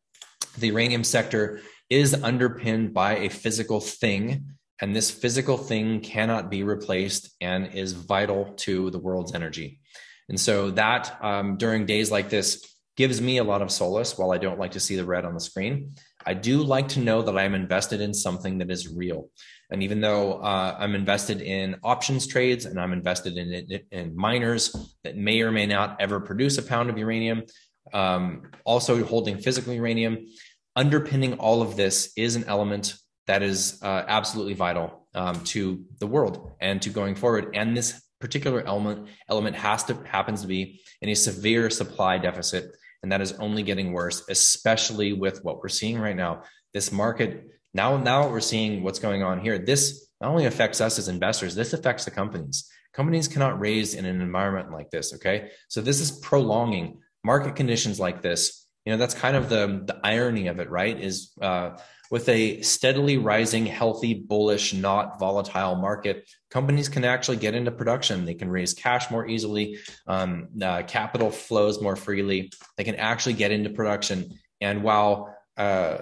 the 0.57 0.68
uranium 0.68 1.05
sector 1.05 1.61
is 1.90 2.14
underpinned 2.14 2.94
by 2.94 3.16
a 3.18 3.29
physical 3.29 3.81
thing 3.81 4.58
and 4.81 4.95
this 4.95 5.11
physical 5.11 5.57
thing 5.57 6.01
cannot 6.01 6.51
be 6.51 6.62
replaced 6.62 7.31
and 7.41 7.75
is 7.75 7.93
vital 7.93 8.53
to 8.57 8.91
the 8.91 8.99
world's 8.99 9.35
energy. 9.35 9.81
And 10.29 10.38
so 10.38 10.71
that 10.73 11.19
um, 11.23 11.57
during 11.57 11.87
days 11.87 12.11
like 12.11 12.29
this 12.29 12.64
gives 12.97 13.21
me 13.21 13.38
a 13.38 13.45
lot 13.45 13.62
of 13.62 13.71
solace 13.71 14.19
while 14.19 14.33
I 14.33 14.38
don't 14.38 14.59
like 14.59 14.73
to 14.73 14.81
see 14.81 14.97
the 14.97 15.05
red 15.05 15.25
on 15.25 15.35
the 15.35 15.41
screen. 15.41 15.95
I 16.27 16.35
do 16.35 16.62
like 16.62 16.88
to 16.88 17.01
know 17.01 17.23
that 17.23 17.38
I'm 17.38 17.55
invested 17.55 18.01
in 18.01 18.12
something 18.12 18.59
that 18.59 18.71
is 18.71 18.88
real. 18.88 19.31
And 19.71 19.83
even 19.83 20.01
though 20.01 20.35
uh, 20.35 20.77
I'm 20.79 20.95
invested 20.95 21.41
in 21.41 21.77
options 21.83 22.27
trades 22.27 22.67
and 22.67 22.79
I'm 22.79 22.93
invested 22.93 23.37
in, 23.37 23.53
in, 23.53 23.81
in, 23.91 24.17
miners 24.17 24.95
that 25.05 25.17
may 25.17 25.43
or 25.43 25.53
may 25.53 25.67
not 25.67 25.97
ever 26.01 26.21
produce 26.21 26.59
a 26.59 26.62
pound 26.62 26.91
of 26.91 26.99
uranium, 26.99 27.45
um, 27.93 28.51
also 28.64 29.05
holding 29.05 29.38
physical 29.38 29.73
uranium, 29.73 30.27
underpinning 30.75 31.35
all 31.35 31.62
of 31.62 31.77
this 31.77 32.12
is 32.17 32.35
an 32.35 32.45
element 32.45 32.95
that 33.29 33.43
is 33.43 33.79
uh, 33.83 34.05
absolutely 34.09 34.55
vital 34.55 35.07
um, 35.14 35.45
to 35.45 35.85
the 36.01 36.07
world 36.07 36.53
and 36.61 36.83
to 36.83 36.91
going 36.91 37.14
forward. 37.14 37.51
And 37.55 37.77
this 37.77 38.03
particular 38.21 38.62
element 38.67 39.09
element 39.29 39.55
has 39.55 39.85
to 39.85 39.95
happens 40.05 40.43
to 40.43 40.49
be 40.49 40.81
in 41.01 41.11
a 41.11 41.14
severe 41.14 41.71
supply 41.71 42.19
deficit, 42.19 42.75
and 43.03 43.12
that 43.12 43.21
is 43.21 43.33
only 43.35 43.62
getting 43.62 43.93
worse, 43.93 44.25
especially 44.29 45.12
with 45.12 45.45
what 45.45 45.62
we're 45.62 45.69
seeing 45.69 45.99
right 45.99 46.17
now. 46.17 46.43
This 46.75 46.91
market 46.91 47.47
now 47.75 47.97
now 47.97 48.29
we're 48.29 48.41
seeing 48.41 48.83
what's 48.83 48.99
going 48.99 49.23
on 49.23 49.41
here. 49.41 49.59
This 49.59 50.09
not 50.21 50.31
only 50.31 50.47
affects 50.47 50.81
us 50.81 50.99
as 50.99 51.09
investors, 51.09 51.55
this 51.55 51.73
affects 51.73 52.05
the 52.05 52.11
companies. 52.11 52.69
Companies 52.93 53.29
cannot 53.29 53.61
raise 53.61 53.95
in 53.95 54.05
an 54.07 54.21
environment 54.21 54.73
like 54.73 54.91
this. 54.91 55.14
Okay, 55.14 55.51
so 55.69 55.81
this 55.81 56.01
is 56.01 56.19
prolonging 56.19 57.01
market 57.23 57.55
conditions 57.55 58.01
like 58.01 58.23
this. 58.23 58.67
You 58.88 58.94
know 58.94 59.01
that's 59.01 59.12
kind 59.12 59.37
of 59.37 59.51
the 59.51 59.83
the 59.85 60.01
irony 60.03 60.46
of 60.46 60.61
it, 60.61 60.70
right? 60.70 60.98
Is 60.98 61.33
uh, 61.42 61.77
with 62.11 62.27
a 62.31 62.62
steadily 62.62 63.18
rising, 63.18 63.66
healthy, 63.66 64.14
bullish, 64.14 64.72
not 64.72 65.18
volatile 65.20 65.74
market, 65.74 66.27
companies 66.51 66.88
can 66.88 67.05
actually 67.05 67.37
get 67.37 67.55
into 67.55 67.70
production. 67.70 68.24
They 68.24 68.33
can 68.33 68.48
raise 68.48 68.72
cash 68.72 69.11
more 69.11 69.29
easily, 69.29 69.77
um, 70.07 70.48
uh, 70.62 70.85
capital 70.85 71.31
flows 71.31 71.83
more 71.83 71.96
freely. 71.96 72.51
They 72.79 72.85
can 72.85 72.94
actually 72.94 73.35
get 73.35 73.51
into 73.51 73.68
production. 73.68 74.38
And 74.62 74.83
while 74.83 75.37
uh, 75.59 75.98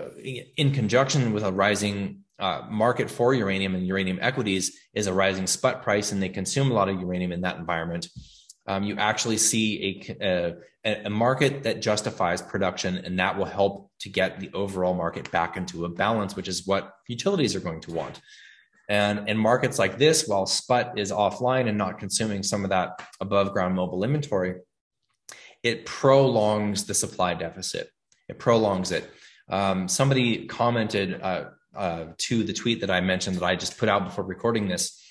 in 0.57 0.71
conjunction 0.71 1.33
with 1.33 1.43
a 1.43 1.51
rising 1.51 2.21
uh, 2.39 2.69
market 2.71 3.11
for 3.11 3.35
uranium 3.35 3.75
and 3.75 3.85
uranium 3.85 4.21
equities 4.23 4.79
is 4.95 5.09
a 5.09 5.13
rising 5.13 5.49
spot 5.49 5.83
price, 5.83 6.13
and 6.13 6.23
they 6.23 6.29
consume 6.29 6.71
a 6.71 6.75
lot 6.75 6.89
of 6.89 7.01
uranium 7.01 7.33
in 7.33 7.41
that 7.41 7.57
environment 7.57 8.07
um, 8.67 8.83
you 8.83 8.97
actually 8.97 9.39
see 9.39 10.03
a, 10.21 10.57
a, 10.85 11.07
a 11.07 11.11
market 11.11 11.63
that 11.65 11.83
justifies 11.83 12.43
production, 12.43 12.99
and 12.99 13.19
that 13.19 13.37
will 13.37 13.45
help 13.45 13.91
to 14.01 14.09
get 14.09 14.41
the 14.41 14.51
overall 14.53 14.95
market 14.95 15.31
back 15.31 15.57
into 15.57 15.85
a 15.85 15.89
balance, 15.89 16.37
which 16.37 16.49
is 16.49 16.67
what 16.67 16.95
utilities 17.09 17.55
are 17.55 17.61
going 17.61 17.81
to 17.83 17.93
want. 17.93 18.21
And 18.89 19.29
in 19.29 19.37
markets 19.37 19.79
like 19.79 19.99
this, 19.99 20.29
while 20.29 20.47
SPUT 20.47 20.99
is 20.99 21.11
offline 21.11 21.69
and 21.69 21.77
not 21.77 21.99
consuming 21.99 22.43
some 22.43 22.63
of 22.63 22.71
that 22.71 23.03
above 23.21 23.53
ground 23.53 23.75
mobile 23.75 24.05
inventory, 24.05 24.57
it 25.63 25.87
prolongs 25.87 26.85
the 26.85 26.95
supply 26.95 27.35
deficit. 27.35 27.91
It 28.29 28.39
prolongs 28.39 28.93
it. 28.93 29.11
Um, 29.49 29.89
somebody 29.89 30.47
commented 30.47 31.21
uh, 31.21 31.45
uh, 31.75 32.07
to 32.19 32.45
the 32.45 32.53
tweet 32.53 32.81
that 32.81 32.91
I 32.91 33.01
mentioned 33.01 33.37
that 33.37 33.45
I 33.45 33.57
just 33.57 33.79
put 33.79 33.89
out 33.89 34.05
before 34.05 34.25
recording 34.25 34.69
this 34.69 35.03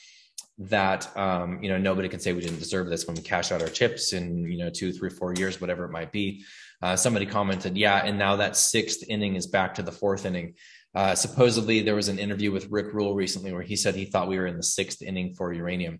that 0.58 1.16
um, 1.18 1.62
you 1.62 1.70
know 1.70 1.78
nobody 1.78 2.08
can 2.08 2.20
say 2.20 2.34
we 2.34 2.42
didn't 2.42 2.60
deserve 2.60 2.88
this 2.88 3.08
when 3.08 3.16
we 3.16 3.22
cash 3.22 3.52
out 3.52 3.62
our 3.62 3.68
chips 3.68 4.14
in 4.14 4.50
you 4.50 4.58
know 4.58 4.70
two, 4.70 4.92
three, 4.92 5.10
four 5.10 5.34
years, 5.34 5.60
whatever 5.60 5.86
it 5.86 5.92
might 5.92 6.12
be. 6.12 6.44
Uh, 6.82 6.96
somebody 6.96 7.26
commented, 7.26 7.78
yeah, 7.78 8.06
and 8.06 8.18
now 8.18 8.36
that 8.36 8.56
sixth 8.56 9.04
inning 9.10 9.36
is 9.36 9.48
back 9.48 9.74
to 9.76 9.84
the 9.84 9.92
fourth 9.92 10.26
inning. 10.26 10.54
Uh, 10.94 11.14
supposedly, 11.14 11.82
there 11.82 11.96
was 11.96 12.08
an 12.08 12.20
interview 12.20 12.52
with 12.52 12.72
Rick 12.72 12.94
Rule 12.94 13.16
recently 13.16 13.52
where 13.52 13.62
he 13.62 13.76
said 13.76 13.96
he 13.96 14.06
thought 14.06 14.30
we 14.30 14.38
were 14.38 14.48
in 14.48 14.56
the 14.56 14.64
sixth 14.64 15.02
inning 15.02 15.34
for 15.34 15.52
uranium. 15.52 16.00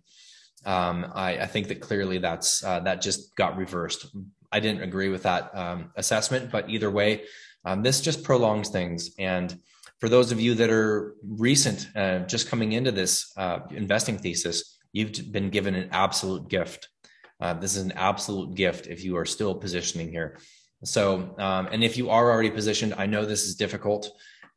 Um, 0.64 1.12
I, 1.14 1.38
I, 1.38 1.46
think 1.46 1.68
that 1.68 1.80
clearly 1.80 2.18
that's 2.18 2.64
uh, 2.64 2.80
that 2.80 3.02
just 3.02 3.36
got 3.36 3.56
reversed. 3.56 4.06
I 4.50 4.58
didn't 4.58 4.82
agree 4.82 5.10
with 5.10 5.22
that 5.24 5.54
um, 5.54 5.90
assessment, 5.96 6.50
but 6.50 6.70
either 6.70 6.90
way, 6.90 7.24
um, 7.64 7.82
this 7.82 8.00
just 8.00 8.24
prolongs 8.24 8.70
things 8.70 9.10
and 9.18 9.56
for 9.98 10.08
those 10.08 10.32
of 10.32 10.40
you 10.40 10.54
that 10.54 10.70
are 10.70 11.14
recent, 11.22 11.88
uh, 11.96 12.20
just 12.20 12.48
coming 12.48 12.72
into 12.72 12.92
this 12.92 13.32
uh, 13.36 13.60
investing 13.70 14.18
thesis, 14.18 14.78
you've 14.92 15.32
been 15.32 15.50
given 15.50 15.74
an 15.74 15.88
absolute 15.92 16.48
gift. 16.48 16.88
Uh, 17.40 17.54
this 17.54 17.76
is 17.76 17.82
an 17.82 17.92
absolute 17.92 18.54
gift 18.54 18.86
if 18.86 19.04
you 19.04 19.16
are 19.16 19.24
still 19.24 19.54
positioning 19.54 20.10
here. 20.10 20.38
So, 20.84 21.34
um, 21.38 21.68
and 21.72 21.82
if 21.82 21.96
you 21.96 22.10
are 22.10 22.30
already 22.30 22.50
positioned, 22.50 22.94
I 22.96 23.06
know 23.06 23.24
this 23.24 23.46
is 23.46 23.56
difficult, 23.56 24.10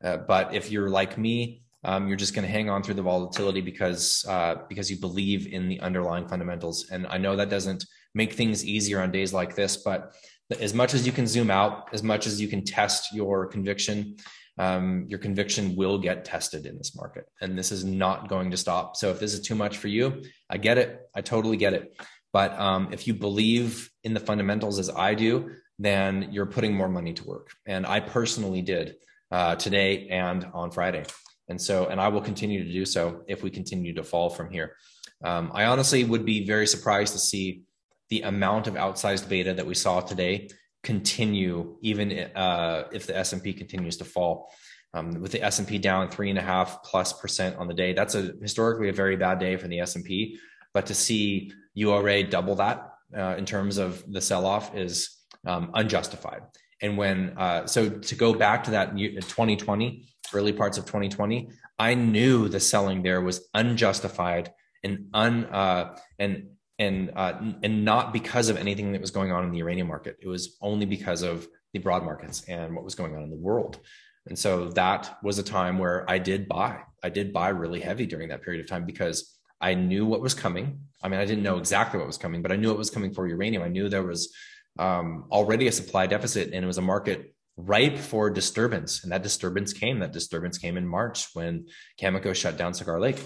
uh, 0.04 0.18
but 0.18 0.54
if 0.54 0.72
you're 0.72 0.90
like 0.90 1.18
me, 1.18 1.64
um, 1.86 2.08
you're 2.08 2.18
just 2.18 2.34
going 2.34 2.46
to 2.46 2.52
hang 2.52 2.70
on 2.70 2.84
through 2.84 2.96
the 2.96 3.02
volatility 3.02 3.62
because 3.62 4.26
uh, 4.28 4.56
because 4.68 4.92
you 4.92 4.98
believe 4.98 5.48
in 5.48 5.70
the 5.70 5.80
underlying 5.80 6.28
fundamentals. 6.28 6.90
And 6.92 7.08
I 7.08 7.18
know 7.18 7.38
that 7.38 7.50
doesn't 7.50 7.86
make 8.14 8.34
things 8.34 8.66
easier 8.66 9.02
on 9.02 9.12
days 9.12 9.34
like 9.34 9.56
this, 9.56 9.78
but 9.78 10.14
as 10.60 10.74
much 10.74 10.94
as 10.94 11.06
you 11.06 11.14
can 11.14 11.28
zoom 11.28 11.50
out, 11.50 11.88
as 11.94 12.04
much 12.04 12.28
as 12.28 12.42
you 12.42 12.48
can 12.48 12.66
test 12.66 13.14
your 13.14 13.46
conviction, 13.48 14.18
um, 14.60 15.06
your 15.08 15.20
conviction 15.20 15.76
will 15.76 15.98
get 15.98 16.26
tested 16.26 16.66
in 16.66 16.78
this 16.78 16.96
market, 16.96 17.26
and 17.42 17.58
this 17.58 17.72
is 17.72 17.84
not 17.86 18.28
going 18.28 18.52
to 18.52 18.58
stop. 18.58 18.98
So 18.98 19.10
if 19.10 19.20
this 19.20 19.34
is 19.34 19.40
too 19.40 19.56
much 19.56 19.78
for 19.78 19.88
you, 19.88 20.22
I 20.50 20.58
get 20.58 20.78
it. 20.78 21.00
I 21.16 21.22
totally 21.22 21.58
get 21.58 21.74
it. 21.74 22.00
But 22.34 22.60
um, 22.60 22.90
if 22.92 23.08
you 23.08 23.14
believe 23.14 23.90
in 24.04 24.14
the 24.14 24.20
fundamentals 24.20 24.78
as 24.78 24.90
I 24.90 25.16
do, 25.16 25.52
then 25.80 26.30
you're 26.32 26.46
putting 26.46 26.76
more 26.76 26.90
money 26.90 27.14
to 27.14 27.24
work. 27.24 27.52
And 27.66 27.88
I 27.88 28.02
personally 28.02 28.62
did 28.62 28.96
uh, 29.32 29.56
today 29.56 30.10
and 30.10 30.46
on 30.54 30.72
Friday. 30.72 31.06
And 31.48 31.60
so, 31.60 31.88
and 31.88 32.00
I 32.00 32.10
will 32.10 32.22
continue 32.22 32.64
to 32.64 32.72
do 32.72 32.86
so 32.86 33.24
if 33.28 33.42
we 33.42 33.50
continue 33.50 33.94
to 33.96 34.04
fall 34.04 34.30
from 34.30 34.52
here. 34.52 34.76
Um, 35.24 35.52
I 35.54 35.66
honestly 35.66 36.04
would 36.04 36.26
be 36.26 36.46
very 36.46 36.68
surprised 36.68 37.14
to 37.14 37.20
see 37.20 37.64
the 38.10 38.22
amount 38.24 38.68
of 38.68 38.74
outsized 38.76 39.30
beta 39.30 39.54
that 39.54 39.66
we 39.66 39.74
saw 39.74 40.02
today 40.02 40.50
continue, 40.84 41.78
even 41.82 42.12
uh, 42.36 42.88
if 42.92 43.06
the 43.08 43.18
S 43.18 43.34
and 43.34 43.44
P 43.44 43.54
continues 43.54 43.98
to 43.98 44.06
fall. 44.06 44.52
Um, 44.94 45.22
with 45.22 45.32
the 45.32 45.44
S 45.44 45.60
and 45.60 45.68
P 45.68 45.78
down 45.78 46.10
three 46.10 46.32
and 46.32 46.40
a 46.40 46.42
half 46.42 46.84
plus 46.84 47.14
percent 47.14 47.58
on 47.58 47.68
the 47.68 47.76
day, 47.76 47.94
that's 47.94 48.16
a 48.16 48.34
historically 48.42 48.90
a 48.90 48.94
very 48.94 49.16
bad 49.16 49.40
day 49.40 49.56
for 49.56 49.68
the 49.68 49.80
S 49.80 49.96
and 49.96 50.04
P. 50.04 50.40
But 50.74 50.88
to 50.88 50.96
see 50.96 51.52
URA 51.76 52.24
double 52.24 52.56
that 52.56 52.90
uh, 53.16 53.36
in 53.38 53.46
terms 53.46 53.78
of 53.78 54.04
the 54.12 54.22
sell 54.22 54.46
off 54.46 54.76
is 54.76 55.18
um, 55.46 55.72
unjustified. 55.74 56.42
And 56.82 56.98
when 56.98 57.38
uh, 57.38 57.68
so 57.68 57.90
to 57.90 58.16
go 58.16 58.34
back 58.34 58.64
to 58.66 58.72
that 58.72 58.98
2020 58.98 60.06
early 60.34 60.54
parts 60.54 60.78
of 60.78 60.86
2020, 60.86 61.50
I 61.78 61.94
knew 61.94 62.50
the 62.50 62.60
selling 62.60 63.04
there 63.04 63.22
was 63.22 63.48
unjustified 63.54 64.52
and 64.84 65.08
un 65.14 65.46
uh, 65.46 65.98
and 66.18 66.50
and 66.80 67.12
uh, 67.16 67.34
and 67.62 67.86
not 67.86 68.14
because 68.14 68.50
of 68.50 68.58
anything 68.58 68.94
that 68.94 69.02
was 69.02 69.12
going 69.12 69.32
on 69.32 69.44
in 69.44 69.52
the 69.52 69.58
uranium 69.60 69.88
market. 69.88 70.18
It 70.22 70.28
was 70.28 70.58
only 70.62 70.86
because 70.86 71.22
of 71.22 71.48
the 71.74 71.80
broad 71.80 72.04
markets 72.04 72.44
and 72.48 72.74
what 72.74 72.84
was 72.84 72.96
going 72.96 73.16
on 73.16 73.22
in 73.22 73.30
the 73.30 73.36
world. 73.36 73.80
And 74.26 74.38
so 74.38 74.70
that 74.70 75.18
was 75.24 75.38
a 75.38 75.44
time 75.44 75.78
where 75.78 76.10
I 76.10 76.18
did 76.18 76.48
buy. 76.48 76.80
I 77.04 77.10
did 77.10 77.34
buy 77.34 77.50
really 77.50 77.80
heavy 77.80 78.06
during 78.06 78.30
that 78.30 78.42
period 78.42 78.64
of 78.64 78.70
time 78.70 78.86
because 78.86 79.38
I 79.62 79.74
knew 79.74 80.06
what 80.06 80.22
was 80.22 80.34
coming. 80.34 80.80
I 81.04 81.10
mean, 81.10 81.20
I 81.20 81.26
didn't 81.26 81.44
know 81.44 81.58
exactly 81.58 82.00
what 82.00 82.08
was 82.08 82.18
coming, 82.18 82.42
but 82.42 82.52
I 82.52 82.56
knew 82.56 82.72
it 82.72 82.78
was 82.78 82.90
coming 82.90 83.14
for 83.14 83.28
uranium. 83.28 83.64
I 83.64 83.68
knew 83.68 83.90
there 83.90 84.04
was 84.04 84.34
um, 84.78 85.26
already 85.32 85.68
a 85.68 85.72
supply 85.72 86.08
deficit 86.08 86.54
and 86.54 86.64
it 86.64 86.68
was 86.68 86.78
a 86.78 86.82
market 86.82 87.34
ripe 87.58 87.98
for 87.98 88.30
disturbance. 88.30 89.04
And 89.04 89.12
that 89.12 89.24
disturbance 89.24 89.74
came. 89.74 90.00
That 90.00 90.14
disturbance 90.14 90.58
came 90.58 90.78
in 90.78 90.88
March 90.88 91.28
when 91.34 91.68
Cameco 92.00 92.34
shut 92.34 92.58
down 92.58 92.74
Cigar 92.74 93.00
Lake. 93.00 93.20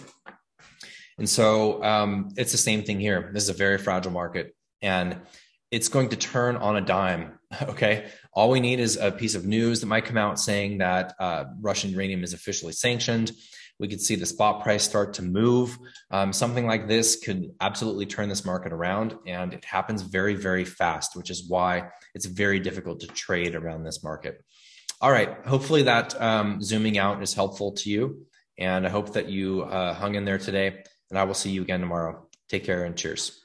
And 1.18 1.30
so 1.30 1.84
um, 1.84 2.30
it's 2.38 2.52
the 2.52 2.58
same 2.58 2.84
thing 2.84 3.00
here. 3.00 3.32
This 3.34 3.44
is 3.44 3.50
a 3.50 3.54
very 3.54 3.78
fragile 3.78 4.12
market 4.12 4.56
and 4.82 5.20
it's 5.72 5.88
going 5.88 6.10
to 6.10 6.16
turn 6.16 6.56
on 6.58 6.76
a 6.76 6.82
dime. 6.82 7.40
Okay. 7.62 8.10
All 8.34 8.50
we 8.50 8.60
need 8.60 8.80
is 8.80 8.98
a 8.98 9.12
piece 9.12 9.36
of 9.36 9.46
news 9.46 9.80
that 9.80 9.86
might 9.86 10.06
come 10.06 10.18
out 10.18 10.40
saying 10.40 10.80
that 10.80 11.14
uh, 11.20 11.44
Russian 11.62 11.92
uranium 11.92 12.24
is 12.24 12.34
officially 12.34 12.74
sanctioned. 12.74 13.32
We 13.78 13.88
could 13.88 14.02
see 14.02 14.16
the 14.16 14.26
spot 14.26 14.64
price 14.64 14.84
start 14.84 15.14
to 15.16 15.22
move. 15.22 15.78
Um, 16.10 16.34
something 16.34 16.66
like 16.66 16.88
this 16.88 17.16
could 17.16 17.52
absolutely 17.62 18.08
turn 18.08 18.30
this 18.30 18.44
market 18.44 18.74
around, 18.74 19.16
and 19.28 19.54
it 19.54 19.66
happens 19.66 20.02
very, 20.02 20.34
very 20.34 20.66
fast, 20.66 21.16
which 21.16 21.30
is 21.30 21.48
why 21.48 21.90
it's 22.16 22.26
very 22.26 22.60
difficult 22.60 23.02
to 23.02 23.08
trade 23.08 23.54
around 23.54 23.84
this 23.84 24.04
market. 24.04 24.44
All 25.00 25.12
right. 25.12 25.38
Hopefully, 25.46 25.84
that 25.84 26.20
um, 26.20 26.60
zooming 26.60 26.98
out 26.98 27.22
is 27.22 27.36
helpful 27.36 27.74
to 27.74 27.90
you. 27.92 28.26
And 28.58 28.86
I 28.86 28.90
hope 28.90 29.14
that 29.14 29.30
you 29.30 29.64
uh, 29.64 29.94
hung 29.94 30.16
in 30.16 30.26
there 30.26 30.38
today. 30.38 30.84
And 31.14 31.20
I 31.20 31.26
will 31.26 31.36
see 31.36 31.52
you 31.52 31.62
again 31.62 31.80
tomorrow. 31.80 32.26
Take 32.50 32.64
care 32.66 32.86
and 32.86 32.98
cheers. 32.98 33.43